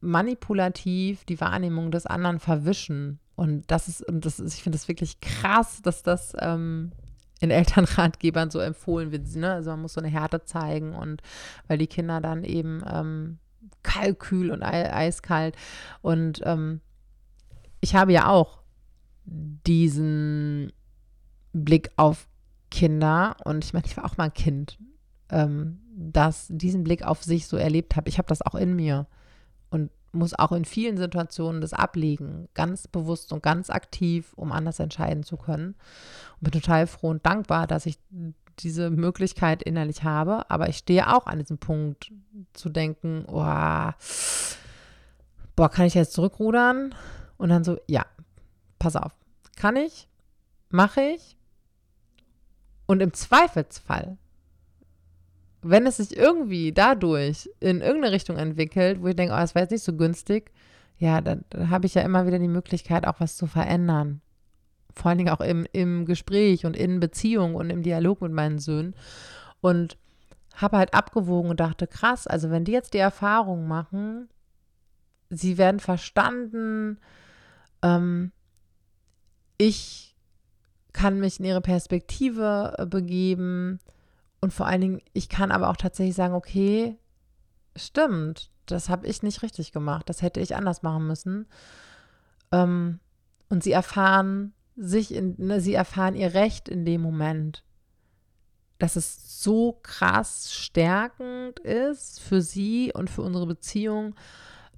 manipulativ 0.00 1.24
die 1.24 1.40
Wahrnehmung 1.40 1.90
des 1.90 2.06
anderen 2.06 2.40
verwischen. 2.40 3.20
Und 3.36 3.70
das 3.70 3.88
ist, 3.88 4.06
und 4.06 4.26
das 4.26 4.40
ist, 4.40 4.54
ich 4.54 4.62
finde 4.62 4.76
das 4.76 4.88
wirklich 4.88 5.20
krass, 5.20 5.80
dass 5.82 6.02
das 6.02 6.34
ähm, 6.38 6.92
in 7.42 7.50
Elternratgebern 7.50 8.50
so 8.50 8.60
empfohlen 8.60 9.10
wird. 9.10 9.34
Ne? 9.34 9.52
Also 9.52 9.70
man 9.70 9.82
muss 9.82 9.94
so 9.94 10.00
eine 10.00 10.08
Härte 10.08 10.44
zeigen 10.44 10.94
und 10.94 11.22
weil 11.66 11.76
die 11.76 11.88
Kinder 11.88 12.20
dann 12.20 12.44
eben 12.44 12.82
ähm, 12.88 13.38
kalkül 13.82 14.52
und 14.52 14.62
eiskalt. 14.62 15.56
Und 16.02 16.40
ähm, 16.44 16.80
ich 17.80 17.96
habe 17.96 18.12
ja 18.12 18.28
auch 18.28 18.62
diesen 19.24 20.72
Blick 21.52 21.90
auf 21.96 22.28
Kinder 22.70 23.36
und 23.44 23.64
ich 23.64 23.72
meine, 23.72 23.86
ich 23.86 23.96
war 23.96 24.04
auch 24.04 24.16
mal 24.16 24.24
ein 24.24 24.34
Kind, 24.34 24.78
ähm, 25.28 25.80
das 25.94 26.46
diesen 26.48 26.84
Blick 26.84 27.02
auf 27.02 27.24
sich 27.24 27.48
so 27.48 27.56
erlebt 27.56 27.96
habe. 27.96 28.08
Ich 28.08 28.18
habe 28.18 28.28
das 28.28 28.40
auch 28.40 28.54
in 28.54 28.74
mir 28.76 29.08
und 29.68 29.90
muss 30.12 30.38
auch 30.38 30.52
in 30.52 30.64
vielen 30.64 30.96
Situationen 30.96 31.60
das 31.60 31.72
ablegen, 31.72 32.48
ganz 32.54 32.86
bewusst 32.86 33.32
und 33.32 33.42
ganz 33.42 33.70
aktiv, 33.70 34.32
um 34.36 34.52
anders 34.52 34.78
entscheiden 34.78 35.22
zu 35.22 35.36
können. 35.36 35.74
Und 36.34 36.50
bin 36.50 36.52
total 36.52 36.86
froh 36.86 37.10
und 37.10 37.24
dankbar, 37.24 37.66
dass 37.66 37.86
ich 37.86 37.98
diese 38.58 38.90
Möglichkeit 38.90 39.62
innerlich 39.62 40.04
habe. 40.04 40.50
Aber 40.50 40.68
ich 40.68 40.78
stehe 40.78 41.12
auch 41.14 41.26
an 41.26 41.38
diesem 41.38 41.58
Punkt 41.58 42.12
zu 42.52 42.68
denken, 42.68 43.24
oh, 43.26 43.92
boah, 45.56 45.68
kann 45.70 45.86
ich 45.86 45.94
jetzt 45.94 46.12
zurückrudern? 46.12 46.94
Und 47.36 47.48
dann 47.48 47.64
so, 47.64 47.78
ja, 47.86 48.06
pass 48.78 48.96
auf, 48.96 49.12
kann 49.56 49.76
ich, 49.76 50.08
mache 50.68 51.00
ich. 51.00 51.36
Und 52.86 53.00
im 53.00 53.12
Zweifelsfall, 53.12 54.18
wenn 55.62 55.86
es 55.86 55.98
sich 55.98 56.16
irgendwie 56.16 56.72
dadurch 56.72 57.48
in 57.60 57.80
irgendeine 57.80 58.12
Richtung 58.12 58.36
entwickelt, 58.36 59.00
wo 59.00 59.08
ich 59.08 59.16
denke, 59.16 59.34
oh, 59.34 59.38
das 59.38 59.54
war 59.54 59.62
jetzt 59.62 59.70
nicht 59.70 59.84
so 59.84 59.94
günstig, 59.94 60.50
ja, 60.98 61.20
dann, 61.20 61.44
dann 61.50 61.70
habe 61.70 61.86
ich 61.86 61.94
ja 61.94 62.02
immer 62.02 62.26
wieder 62.26 62.38
die 62.38 62.48
Möglichkeit, 62.48 63.06
auch 63.06 63.20
was 63.20 63.36
zu 63.36 63.46
verändern. 63.46 64.20
Vor 64.94 65.08
allen 65.08 65.18
Dingen 65.18 65.32
auch 65.32 65.40
im, 65.40 65.66
im 65.72 66.04
Gespräch 66.04 66.66
und 66.66 66.76
in 66.76 67.00
Beziehung 67.00 67.54
und 67.54 67.70
im 67.70 67.82
Dialog 67.82 68.20
mit 68.20 68.32
meinen 68.32 68.58
Söhnen. 68.58 68.94
Und 69.60 69.96
habe 70.54 70.76
halt 70.76 70.92
abgewogen 70.92 71.50
und 71.50 71.60
dachte, 71.60 71.86
krass, 71.86 72.26
also 72.26 72.50
wenn 72.50 72.64
die 72.64 72.72
jetzt 72.72 72.94
die 72.94 72.98
Erfahrung 72.98 73.66
machen, 73.66 74.28
sie 75.30 75.56
werden 75.56 75.80
verstanden, 75.80 76.98
ähm, 77.82 78.32
ich 79.56 80.14
kann 80.92 81.20
mich 81.20 81.38
in 81.38 81.46
ihre 81.46 81.62
Perspektive 81.62 82.74
äh, 82.78 82.86
begeben 82.86 83.80
und 84.42 84.52
vor 84.52 84.66
allen 84.66 84.80
Dingen, 84.80 85.00
ich 85.12 85.28
kann 85.28 85.52
aber 85.52 85.70
auch 85.70 85.76
tatsächlich 85.76 86.16
sagen, 86.16 86.34
okay, 86.34 86.98
stimmt, 87.76 88.50
das 88.66 88.88
habe 88.88 89.06
ich 89.06 89.22
nicht 89.22 89.42
richtig 89.42 89.70
gemacht, 89.70 90.08
das 90.08 90.20
hätte 90.20 90.40
ich 90.40 90.56
anders 90.56 90.82
machen 90.82 91.06
müssen. 91.06 91.46
Ähm, 92.50 92.98
und 93.48 93.62
sie 93.62 93.70
erfahren 93.70 94.52
sich, 94.76 95.14
in, 95.14 95.36
ne, 95.38 95.60
sie 95.60 95.74
erfahren 95.74 96.16
ihr 96.16 96.34
Recht 96.34 96.68
in 96.68 96.84
dem 96.84 97.02
Moment, 97.02 97.62
dass 98.78 98.96
es 98.96 99.40
so 99.44 99.78
krass 99.80 100.52
stärkend 100.52 101.60
ist 101.60 102.18
für 102.20 102.42
sie 102.42 102.92
und 102.92 103.10
für 103.10 103.22
unsere 103.22 103.46
Beziehung, 103.46 104.16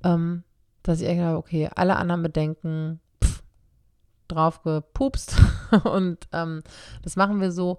ähm, 0.05 0.45
dass 0.83 1.01
ich 1.01 1.09
glaube, 1.09 1.39
okay, 1.39 1.71
alle 1.75 1.97
anderen 1.97 2.23
Bedenken 2.23 3.01
drauf 4.29 4.63
gepupst 4.63 5.37
und 5.85 6.19
ähm, 6.33 6.63
das 7.03 7.17
machen 7.17 7.41
wir 7.41 7.51
so. 7.51 7.79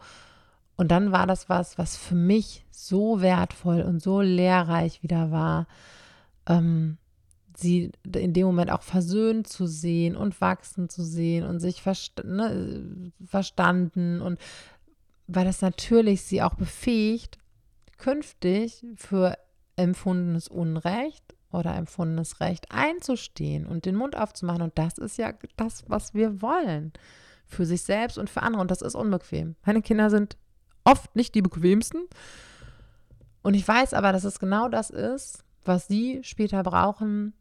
Und 0.78 0.90
dann 0.92 1.12
war 1.12 1.28
das 1.28 1.50
was, 1.50 1.78
was 1.78 1.96
für 1.96 2.16
mich 2.16 2.66
so 2.72 3.22
wertvoll 3.22 3.82
und 3.82 4.02
so 4.02 4.22
lehrreich 4.22 5.04
wieder 5.04 5.32
war, 5.32 5.68
ähm, 6.48 6.98
sie 7.56 7.92
in 8.14 8.34
dem 8.34 8.46
Moment 8.46 8.72
auch 8.72 8.82
versöhnt 8.82 9.48
zu 9.48 9.66
sehen 9.66 10.18
und 10.18 10.42
wachsen 10.42 10.90
zu 10.90 11.04
sehen 11.04 11.46
und 11.46 11.60
sich 11.60 11.82
verst 11.82 12.24
ne, 12.26 13.12
verstanden 13.26 14.22
und 14.22 14.40
weil 15.28 15.46
das 15.46 15.62
natürlich 15.62 16.24
sie 16.24 16.42
auch 16.44 16.56
befähigt, 16.56 17.38
künftig 17.98 18.86
für 18.96 19.38
empfundenes 19.76 20.48
Unrecht 20.48 21.36
oder 21.52 21.76
empfundenes 21.76 22.42
Recht 22.42 22.68
einzustehen 22.70 23.66
und 23.66 23.86
den 23.86 23.96
Mund 23.96 24.16
aufzumachen. 24.16 24.62
Und 24.62 24.78
das 24.78 24.98
ist 24.98 25.18
ja 25.18 25.34
das, 25.56 25.84
was 25.88 26.14
wir 26.14 26.42
wollen. 26.42 26.94
Für 27.48 27.66
sich 27.66 27.84
selbst 27.84 28.18
und 28.18 28.30
für 28.30 28.42
andere. 28.44 28.62
Und 28.62 28.72
das 28.72 28.82
ist 28.82 28.96
unbequem. 28.96 29.56
Meine 29.66 29.82
Kinder 29.82 30.10
sind 30.10 30.38
oft 30.86 31.16
nicht 31.16 31.36
die 31.36 31.42
bequemsten. 31.42 32.04
Und 33.42 33.54
ich 33.54 33.68
weiß 33.68 33.94
aber, 33.94 34.12
dass 34.12 34.24
es 34.24 34.40
genau 34.40 34.70
das 34.70 34.90
ist, 34.90 35.44
was 35.66 35.88
sie 35.88 36.22
später 36.24 36.64
brauchen, 36.64 37.34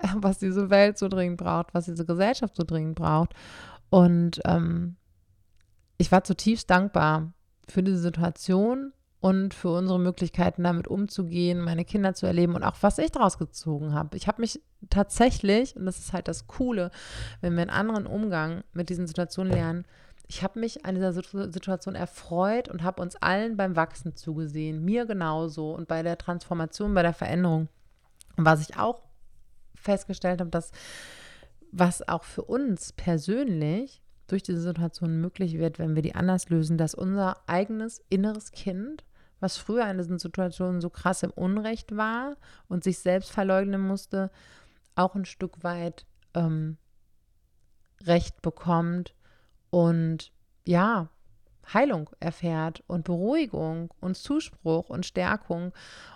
was 0.16 0.38
diese 0.38 0.70
Welt 0.70 0.98
so 0.98 1.08
dringend 1.08 1.38
braucht, 1.38 1.72
was 1.72 1.84
diese 1.84 2.04
Gesellschaft 2.04 2.56
so 2.56 2.64
dringend 2.64 2.96
braucht. 2.96 3.34
Und 3.90 4.40
ähm, 4.44 4.96
ich 5.98 6.10
war 6.10 6.24
zutiefst 6.24 6.68
dankbar 6.68 7.32
für 7.68 7.82
diese 7.82 7.98
Situation 7.98 8.92
und 9.20 9.54
für 9.54 9.70
unsere 9.70 9.98
Möglichkeiten 9.98 10.64
damit 10.64 10.86
umzugehen, 10.86 11.60
meine 11.62 11.86
Kinder 11.86 12.12
zu 12.12 12.26
erleben 12.26 12.54
und 12.54 12.62
auch 12.62 12.76
was 12.82 12.98
ich 12.98 13.10
daraus 13.10 13.38
gezogen 13.38 13.94
habe. 13.94 14.16
Ich 14.16 14.26
habe 14.28 14.42
mich 14.42 14.60
tatsächlich, 14.90 15.76
und 15.76 15.86
das 15.86 15.98
ist 15.98 16.12
halt 16.12 16.28
das 16.28 16.46
Coole, 16.46 16.90
wenn 17.40 17.54
wir 17.54 17.62
einen 17.62 17.70
anderen 17.70 18.06
Umgang 18.06 18.64
mit 18.74 18.90
diesen 18.90 19.06
Situationen 19.06 19.52
lernen, 19.52 19.86
ich 20.26 20.42
habe 20.42 20.58
mich 20.58 20.84
an 20.84 20.94
dieser 20.94 21.12
Situation 21.12 21.94
erfreut 21.94 22.68
und 22.68 22.82
habe 22.82 23.02
uns 23.02 23.16
allen 23.16 23.56
beim 23.56 23.76
Wachsen 23.76 24.16
zugesehen, 24.16 24.84
mir 24.84 25.06
genauso 25.06 25.72
und 25.72 25.86
bei 25.86 26.02
der 26.02 26.16
Transformation, 26.16 26.94
bei 26.94 27.02
der 27.02 27.12
Veränderung. 27.12 27.68
Und 28.36 28.44
was 28.44 28.60
ich 28.60 28.78
auch 28.78 29.02
festgestellt 29.74 30.40
habe, 30.40 30.50
dass 30.50 30.72
was 31.72 32.08
auch 32.08 32.24
für 32.24 32.42
uns 32.42 32.92
persönlich 32.92 34.00
durch 34.26 34.42
diese 34.42 34.60
Situation 34.60 35.20
möglich 35.20 35.58
wird, 35.58 35.78
wenn 35.78 35.94
wir 35.94 36.02
die 36.02 36.14
anders 36.14 36.48
lösen, 36.48 36.78
dass 36.78 36.94
unser 36.94 37.36
eigenes 37.46 38.02
inneres 38.08 38.52
Kind 38.52 39.04
was 39.40 39.58
früher 39.58 39.86
in 39.90 39.98
diesen 39.98 40.18
Situationen 40.18 40.80
so 40.80 40.88
krass 40.88 41.22
im 41.22 41.30
Unrecht 41.30 41.96
war 41.96 42.36
und 42.68 42.82
sich 42.82 43.00
selbst 43.00 43.30
verleugnen 43.30 43.80
musste, 43.80 44.30
auch 44.94 45.14
ein 45.14 45.26
Stück 45.26 45.62
weit 45.62 46.06
ähm, 46.32 46.78
Recht 48.06 48.40
bekommt 48.40 49.14
und 49.74 50.30
ja, 50.64 51.08
Heilung 51.72 52.08
erfährt 52.20 52.84
und 52.86 53.02
Beruhigung 53.02 53.92
und 54.00 54.16
Zuspruch 54.16 54.88
und 54.88 55.04
Stärkung 55.04 55.72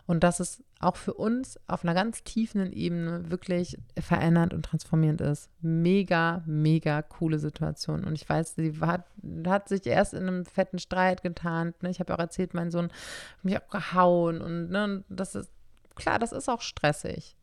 und 0.06 0.22
dass 0.22 0.38
es 0.38 0.62
auch 0.78 0.94
für 0.94 1.14
uns 1.14 1.58
auf 1.66 1.82
einer 1.82 1.94
ganz 1.94 2.22
tiefen 2.22 2.72
Ebene 2.72 3.32
wirklich 3.32 3.76
verändernd 3.98 4.54
und 4.54 4.64
transformierend 4.64 5.20
ist. 5.22 5.50
Mega, 5.60 6.44
mega 6.46 7.02
coole 7.02 7.40
Situation. 7.40 8.04
Und 8.04 8.14
ich 8.14 8.28
weiß, 8.28 8.54
sie 8.54 8.78
hat, 8.80 9.06
hat 9.44 9.68
sich 9.68 9.84
erst 9.88 10.14
in 10.14 10.28
einem 10.28 10.44
fetten 10.44 10.78
Streit 10.78 11.24
getan. 11.24 11.74
Ne? 11.80 11.90
Ich 11.90 11.98
habe 11.98 12.14
auch 12.14 12.20
erzählt, 12.20 12.54
mein 12.54 12.70
Sohn 12.70 12.90
hat 12.90 13.44
mich 13.44 13.58
auch 13.60 13.68
gehauen 13.70 14.40
und, 14.40 14.70
ne, 14.70 14.84
und 14.84 15.04
das 15.08 15.34
ist 15.34 15.50
klar, 15.96 16.20
das 16.20 16.30
ist 16.30 16.48
auch 16.48 16.60
stressig. 16.60 17.34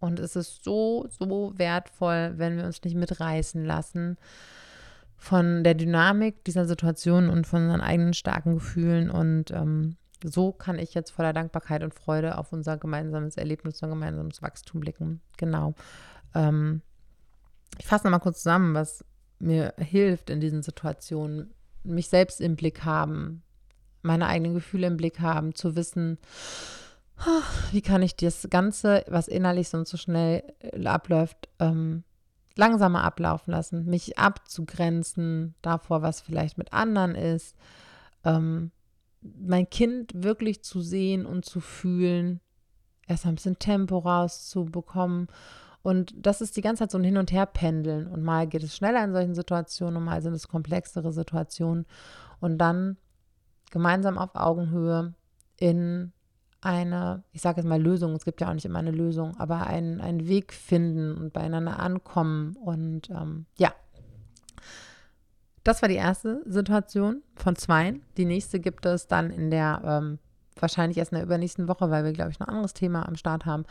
Und 0.00 0.18
es 0.18 0.34
ist 0.34 0.64
so, 0.64 1.06
so 1.08 1.52
wertvoll, 1.56 2.32
wenn 2.34 2.56
wir 2.56 2.64
uns 2.64 2.82
nicht 2.82 2.96
mitreißen 2.96 3.64
lassen 3.64 4.18
von 5.16 5.64
der 5.64 5.74
Dynamik 5.74 6.44
dieser 6.44 6.66
Situation 6.66 7.28
und 7.28 7.46
von 7.46 7.62
unseren 7.62 7.80
eigenen 7.80 8.14
starken 8.14 8.54
Gefühlen. 8.54 9.10
Und 9.10 9.50
ähm, 9.50 9.96
so 10.22 10.52
kann 10.52 10.78
ich 10.78 10.94
jetzt 10.94 11.10
voller 11.10 11.32
Dankbarkeit 11.32 11.82
und 11.82 11.94
Freude 11.94 12.38
auf 12.38 12.52
unser 12.52 12.76
gemeinsames 12.76 13.36
Erlebnis, 13.36 13.74
unser 13.74 13.88
gemeinsames 13.88 14.42
Wachstum 14.42 14.80
blicken. 14.80 15.20
Genau. 15.36 15.74
Ähm, 16.34 16.82
ich 17.78 17.86
fasse 17.86 18.04
nochmal 18.04 18.20
kurz 18.20 18.42
zusammen, 18.42 18.74
was 18.74 19.04
mir 19.38 19.74
hilft 19.78 20.30
in 20.30 20.40
diesen 20.40 20.62
Situationen. 20.62 21.52
Mich 21.82 22.08
selbst 22.08 22.40
im 22.40 22.56
Blick 22.56 22.84
haben, 22.84 23.42
meine 24.02 24.26
eigenen 24.26 24.54
Gefühle 24.54 24.86
im 24.86 24.96
Blick 24.96 25.20
haben, 25.20 25.54
zu 25.54 25.76
wissen, 25.76 26.18
wie 27.72 27.82
kann 27.82 28.02
ich 28.02 28.16
das 28.16 28.46
Ganze, 28.50 29.04
was 29.08 29.28
innerlich 29.28 29.68
sonst 29.68 29.90
so 29.90 29.96
schnell 29.96 30.42
äh, 30.60 30.84
abläuft, 30.86 31.48
ähm, 31.58 32.04
langsamer 32.56 33.04
ablaufen 33.04 33.52
lassen, 33.52 33.86
mich 33.86 34.18
abzugrenzen 34.18 35.54
davor, 35.62 36.02
was 36.02 36.20
vielleicht 36.20 36.58
mit 36.58 36.72
anderen 36.72 37.14
ist, 37.14 37.56
ähm, 38.24 38.72
mein 39.20 39.68
Kind 39.68 40.12
wirklich 40.14 40.62
zu 40.62 40.80
sehen 40.80 41.26
und 41.26 41.44
zu 41.44 41.60
fühlen, 41.60 42.40
erst 43.06 43.26
ein 43.26 43.34
bisschen 43.34 43.58
Tempo 43.58 43.98
rauszubekommen. 43.98 45.28
Und 45.82 46.14
das 46.16 46.40
ist 46.40 46.56
die 46.56 46.62
ganze 46.62 46.80
Zeit 46.80 46.90
so 46.90 46.98
ein 46.98 47.04
Hin- 47.04 47.16
und 47.16 47.30
Her-Pendeln. 47.30 48.08
Und 48.08 48.22
mal 48.22 48.46
geht 48.46 48.62
es 48.62 48.76
schneller 48.76 49.04
in 49.04 49.12
solchen 49.12 49.34
Situationen 49.34 49.96
und 49.96 50.04
mal 50.04 50.20
sind 50.22 50.34
es 50.34 50.48
komplexere 50.48 51.12
Situationen. 51.12 51.86
Und 52.40 52.58
dann 52.58 52.96
gemeinsam 53.70 54.18
auf 54.18 54.34
Augenhöhe 54.34 55.14
in 55.58 56.12
eine, 56.60 57.22
ich 57.32 57.42
sage 57.42 57.60
jetzt 57.60 57.68
mal 57.68 57.80
Lösung, 57.80 58.14
es 58.14 58.24
gibt 58.24 58.40
ja 58.40 58.48
auch 58.48 58.54
nicht 58.54 58.64
immer 58.64 58.78
eine 58.78 58.90
Lösung, 58.90 59.36
aber 59.38 59.66
einen, 59.66 60.00
einen 60.00 60.26
Weg 60.26 60.52
finden 60.52 61.16
und 61.16 61.32
beieinander 61.32 61.78
ankommen. 61.78 62.56
Und 62.56 63.10
ähm, 63.10 63.46
ja, 63.56 63.72
das 65.62 65.82
war 65.82 65.88
die 65.88 65.96
erste 65.96 66.42
Situation 66.46 67.22
von 67.34 67.56
zwei. 67.56 68.00
Die 68.16 68.24
nächste 68.24 68.60
gibt 68.60 68.86
es 68.86 69.06
dann 69.06 69.30
in 69.30 69.50
der, 69.50 69.82
ähm, 69.84 70.18
wahrscheinlich 70.58 70.98
erst 70.98 71.12
in 71.12 71.16
der 71.16 71.24
übernächsten 71.24 71.68
Woche, 71.68 71.90
weil 71.90 72.04
wir, 72.04 72.12
glaube 72.12 72.30
ich, 72.30 72.40
ein 72.40 72.48
anderes 72.48 72.72
Thema 72.72 73.06
am 73.06 73.16
Start 73.16 73.46
haben. 73.46 73.64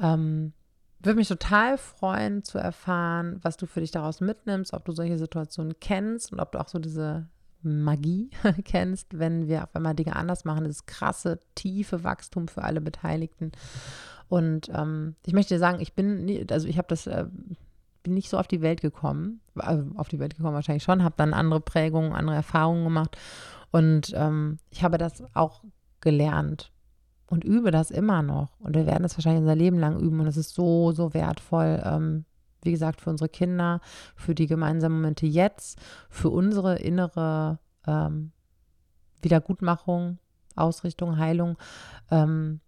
Ähm, 0.00 0.52
würde 1.00 1.16
mich 1.16 1.28
total 1.28 1.78
freuen 1.78 2.44
zu 2.44 2.58
erfahren, 2.58 3.40
was 3.42 3.56
du 3.56 3.66
für 3.66 3.80
dich 3.80 3.90
daraus 3.90 4.20
mitnimmst, 4.20 4.72
ob 4.72 4.84
du 4.84 4.92
solche 4.92 5.18
Situationen 5.18 5.74
kennst 5.80 6.32
und 6.32 6.38
ob 6.38 6.52
du 6.52 6.60
auch 6.60 6.68
so 6.68 6.78
diese 6.78 7.28
Magie 7.62 8.30
kennst, 8.64 9.18
wenn 9.18 9.48
wir 9.48 9.64
auf 9.64 9.74
einmal 9.74 9.94
Dinge 9.94 10.16
anders 10.16 10.44
machen, 10.44 10.64
das 10.64 10.86
krasse, 10.86 11.40
tiefe 11.54 12.04
Wachstum 12.04 12.48
für 12.48 12.62
alle 12.62 12.80
Beteiligten. 12.80 13.52
Und 14.28 14.70
ähm, 14.74 15.16
ich 15.26 15.32
möchte 15.32 15.54
dir 15.54 15.60
sagen, 15.60 15.80
ich 15.80 15.94
bin, 15.94 16.46
also 16.50 16.66
ich 16.66 16.78
habe 16.78 16.88
das, 16.88 17.06
äh, 17.06 17.26
bin 18.02 18.14
nicht 18.14 18.30
so 18.30 18.38
auf 18.38 18.48
die 18.48 18.62
Welt 18.62 18.80
gekommen, 18.80 19.40
also 19.56 19.84
auf 19.96 20.08
die 20.08 20.18
Welt 20.18 20.36
gekommen 20.36 20.54
wahrscheinlich 20.54 20.82
schon, 20.82 21.04
habe 21.04 21.14
dann 21.18 21.34
andere 21.34 21.60
Prägungen, 21.60 22.12
andere 22.12 22.36
Erfahrungen 22.36 22.84
gemacht 22.84 23.16
und 23.70 24.12
ähm, 24.14 24.58
ich 24.70 24.84
habe 24.84 24.98
das 24.98 25.22
auch 25.34 25.62
gelernt 26.00 26.72
und 27.26 27.44
übe 27.44 27.70
das 27.70 27.90
immer 27.90 28.22
noch. 28.22 28.60
Und 28.60 28.76
wir 28.76 28.86
werden 28.86 29.02
das 29.02 29.16
wahrscheinlich 29.16 29.40
unser 29.40 29.56
Leben 29.56 29.78
lang 29.78 29.98
üben 29.98 30.20
und 30.20 30.26
es 30.26 30.36
ist 30.36 30.54
so, 30.54 30.92
so 30.92 31.14
wertvoll, 31.14 31.82
ähm, 31.84 32.24
wie 32.64 32.72
gesagt, 32.72 33.00
für 33.00 33.10
unsere 33.10 33.28
Kinder, 33.28 33.80
für 34.16 34.34
die 34.34 34.46
gemeinsamen 34.46 34.96
Momente 34.96 35.26
jetzt, 35.26 35.78
für 36.08 36.30
unsere 36.30 36.76
innere 36.76 37.58
ähm, 37.86 38.32
Wiedergutmachung, 39.20 40.18
Ausrichtung, 40.56 41.18
Heilung, 41.18 41.56
ähm, 42.10 42.60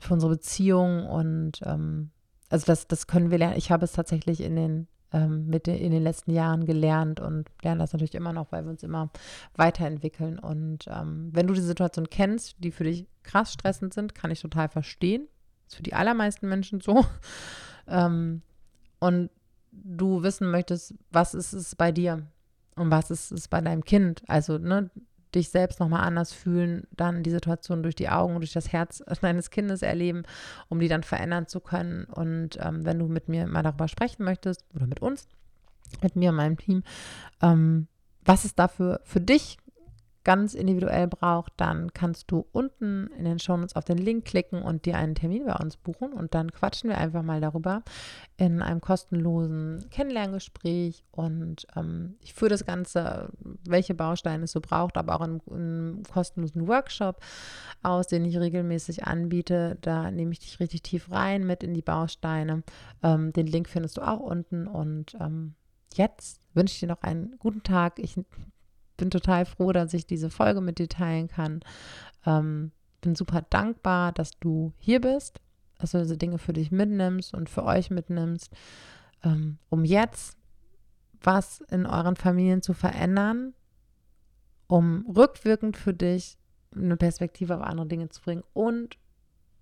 für 0.00 0.14
unsere 0.14 0.32
Beziehung 0.32 1.06
und 1.06 1.60
ähm, 1.64 2.10
also 2.50 2.66
das, 2.66 2.86
das 2.88 3.06
können 3.06 3.30
wir 3.30 3.38
lernen. 3.38 3.58
Ich 3.58 3.70
habe 3.70 3.84
es 3.84 3.92
tatsächlich 3.92 4.40
in 4.40 4.56
den 4.56 4.88
ähm, 5.12 5.46
mit 5.46 5.66
den, 5.66 5.76
in 5.76 5.90
den 5.90 6.02
letzten 6.02 6.32
Jahren 6.32 6.66
gelernt 6.66 7.20
und 7.20 7.48
lerne 7.62 7.80
das 7.80 7.92
natürlich 7.92 8.14
immer 8.14 8.32
noch, 8.32 8.52
weil 8.52 8.64
wir 8.64 8.70
uns 8.70 8.82
immer 8.82 9.10
weiterentwickeln. 9.54 10.38
Und 10.38 10.86
ähm, 10.88 11.30
wenn 11.32 11.46
du 11.46 11.54
die 11.54 11.60
Situation 11.60 12.10
kennst, 12.10 12.56
die 12.58 12.70
für 12.70 12.84
dich 12.84 13.06
krass 13.22 13.52
stressend 13.52 13.94
sind, 13.94 14.14
kann 14.14 14.30
ich 14.30 14.40
total 14.40 14.68
verstehen. 14.68 15.26
Ist 15.66 15.76
für 15.76 15.82
die 15.82 15.94
allermeisten 15.94 16.48
Menschen 16.48 16.80
so. 16.80 17.04
Ähm, 17.90 18.42
und 18.98 19.30
du 19.84 20.22
wissen 20.22 20.50
möchtest, 20.50 20.94
was 21.10 21.34
ist 21.34 21.52
es 21.52 21.74
bei 21.74 21.92
dir 21.92 22.26
und 22.76 22.90
was 22.90 23.10
ist 23.10 23.32
es 23.32 23.48
bei 23.48 23.60
deinem 23.60 23.84
Kind. 23.84 24.22
Also, 24.26 24.58
ne, 24.58 24.90
dich 25.34 25.50
selbst 25.50 25.80
nochmal 25.80 26.04
anders 26.04 26.32
fühlen, 26.32 26.86
dann 26.96 27.22
die 27.22 27.30
Situation 27.30 27.82
durch 27.82 27.94
die 27.94 28.08
Augen 28.08 28.36
durch 28.36 28.52
das 28.52 28.72
Herz 28.72 29.02
deines 29.20 29.50
Kindes 29.50 29.82
erleben, 29.82 30.22
um 30.68 30.80
die 30.80 30.88
dann 30.88 31.02
verändern 31.02 31.46
zu 31.46 31.60
können. 31.60 32.04
Und 32.04 32.58
ähm, 32.60 32.84
wenn 32.84 32.98
du 32.98 33.06
mit 33.06 33.28
mir 33.28 33.46
mal 33.46 33.62
darüber 33.62 33.88
sprechen 33.88 34.24
möchtest 34.24 34.64
oder 34.74 34.86
mit 34.86 35.00
uns, 35.00 35.28
mit 36.02 36.16
mir 36.16 36.30
und 36.30 36.36
meinem 36.36 36.56
Team, 36.56 36.82
ähm, 37.42 37.88
was 38.24 38.44
es 38.44 38.54
dafür 38.54 39.00
für 39.04 39.20
dich 39.20 39.58
ganz 40.28 40.52
individuell 40.52 41.08
braucht, 41.08 41.54
dann 41.56 41.94
kannst 41.94 42.30
du 42.30 42.44
unten 42.52 43.06
in 43.16 43.24
den 43.24 43.38
Shownotes 43.38 43.76
auf 43.76 43.86
den 43.86 43.96
Link 43.96 44.26
klicken 44.26 44.60
und 44.60 44.84
dir 44.84 44.98
einen 44.98 45.14
Termin 45.14 45.46
bei 45.46 45.54
uns 45.54 45.78
buchen 45.78 46.12
und 46.12 46.34
dann 46.34 46.52
quatschen 46.52 46.90
wir 46.90 46.98
einfach 46.98 47.22
mal 47.22 47.40
darüber 47.40 47.82
in 48.36 48.60
einem 48.60 48.82
kostenlosen 48.82 49.86
Kennenlerngespräch 49.88 51.02
und 51.12 51.66
ähm, 51.74 52.16
ich 52.20 52.34
führe 52.34 52.50
das 52.50 52.66
Ganze, 52.66 53.30
welche 53.66 53.94
Bausteine 53.94 54.44
es 54.44 54.52
so 54.52 54.60
braucht, 54.60 54.98
aber 54.98 55.18
auch 55.18 55.26
in 55.26 55.40
einem 55.50 56.02
kostenlosen 56.02 56.68
Workshop 56.68 57.22
aus, 57.82 58.06
den 58.06 58.26
ich 58.26 58.38
regelmäßig 58.38 59.04
anbiete. 59.04 59.78
Da 59.80 60.10
nehme 60.10 60.32
ich 60.32 60.40
dich 60.40 60.60
richtig 60.60 60.82
tief 60.82 61.10
rein 61.10 61.46
mit 61.46 61.62
in 61.62 61.72
die 61.72 61.80
Bausteine. 61.80 62.64
Ähm, 63.02 63.32
den 63.32 63.46
Link 63.46 63.66
findest 63.66 63.96
du 63.96 64.02
auch 64.02 64.20
unten 64.20 64.66
und 64.66 65.16
ähm, 65.18 65.54
jetzt 65.94 66.42
wünsche 66.52 66.74
ich 66.74 66.80
dir 66.80 66.88
noch 66.88 67.00
einen 67.00 67.38
guten 67.38 67.62
Tag. 67.62 67.98
Ich 67.98 68.20
bin 68.98 69.10
total 69.10 69.46
froh, 69.46 69.72
dass 69.72 69.94
ich 69.94 70.06
diese 70.06 70.28
Folge 70.28 70.60
mit 70.60 70.78
dir 70.78 70.88
teilen 70.88 71.28
kann. 71.28 71.60
Ähm, 72.26 72.72
bin 73.00 73.14
super 73.14 73.42
dankbar, 73.48 74.12
dass 74.12 74.38
du 74.38 74.74
hier 74.78 75.00
bist, 75.00 75.40
dass 75.78 75.92
du 75.92 75.98
diese 75.98 76.18
Dinge 76.18 76.38
für 76.38 76.52
dich 76.52 76.70
mitnimmst 76.70 77.32
und 77.32 77.48
für 77.48 77.64
euch 77.64 77.90
mitnimmst, 77.90 78.52
ähm, 79.24 79.58
um 79.70 79.84
jetzt 79.84 80.36
was 81.22 81.60
in 81.70 81.86
euren 81.86 82.16
Familien 82.16 82.60
zu 82.60 82.74
verändern, 82.74 83.54
um 84.66 85.06
rückwirkend 85.08 85.76
für 85.76 85.94
dich 85.94 86.36
eine 86.74 86.96
Perspektive 86.96 87.56
auf 87.56 87.62
andere 87.62 87.86
Dinge 87.86 88.08
zu 88.10 88.20
bringen 88.20 88.44
und 88.52 88.98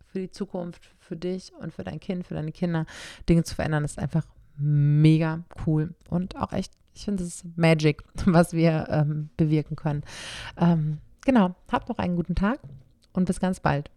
für 0.07 0.19
die 0.19 0.31
Zukunft, 0.31 0.91
für 0.99 1.17
dich 1.17 1.53
und 1.55 1.73
für 1.73 1.85
dein 1.85 2.01
Kind, 2.01 2.27
für 2.27 2.35
deine 2.35 2.53
Kinder 2.53 2.87
Dinge 3.29 3.45
zu 3.45 3.55
verändern, 3.55 3.85
ist 3.85 3.99
einfach 3.99 4.27
mega 4.57 5.45
cool 5.67 5.95
und 6.09 6.37
auch 6.37 6.53
echt 6.53 6.73
ich 6.97 7.05
finde, 7.05 7.23
es 7.23 7.37
ist 7.37 7.57
Magic, 7.57 8.03
was 8.27 8.53
wir 8.53 8.87
ähm, 8.91 9.29
bewirken 9.37 9.77
können. 9.77 10.03
Ähm, 10.57 10.99
genau, 11.25 11.55
habt 11.71 11.89
noch 11.89 11.99
einen 11.99 12.17
guten 12.17 12.35
Tag 12.35 12.59
und 13.13 13.27
bis 13.27 13.39
ganz 13.39 13.61
bald. 13.61 13.91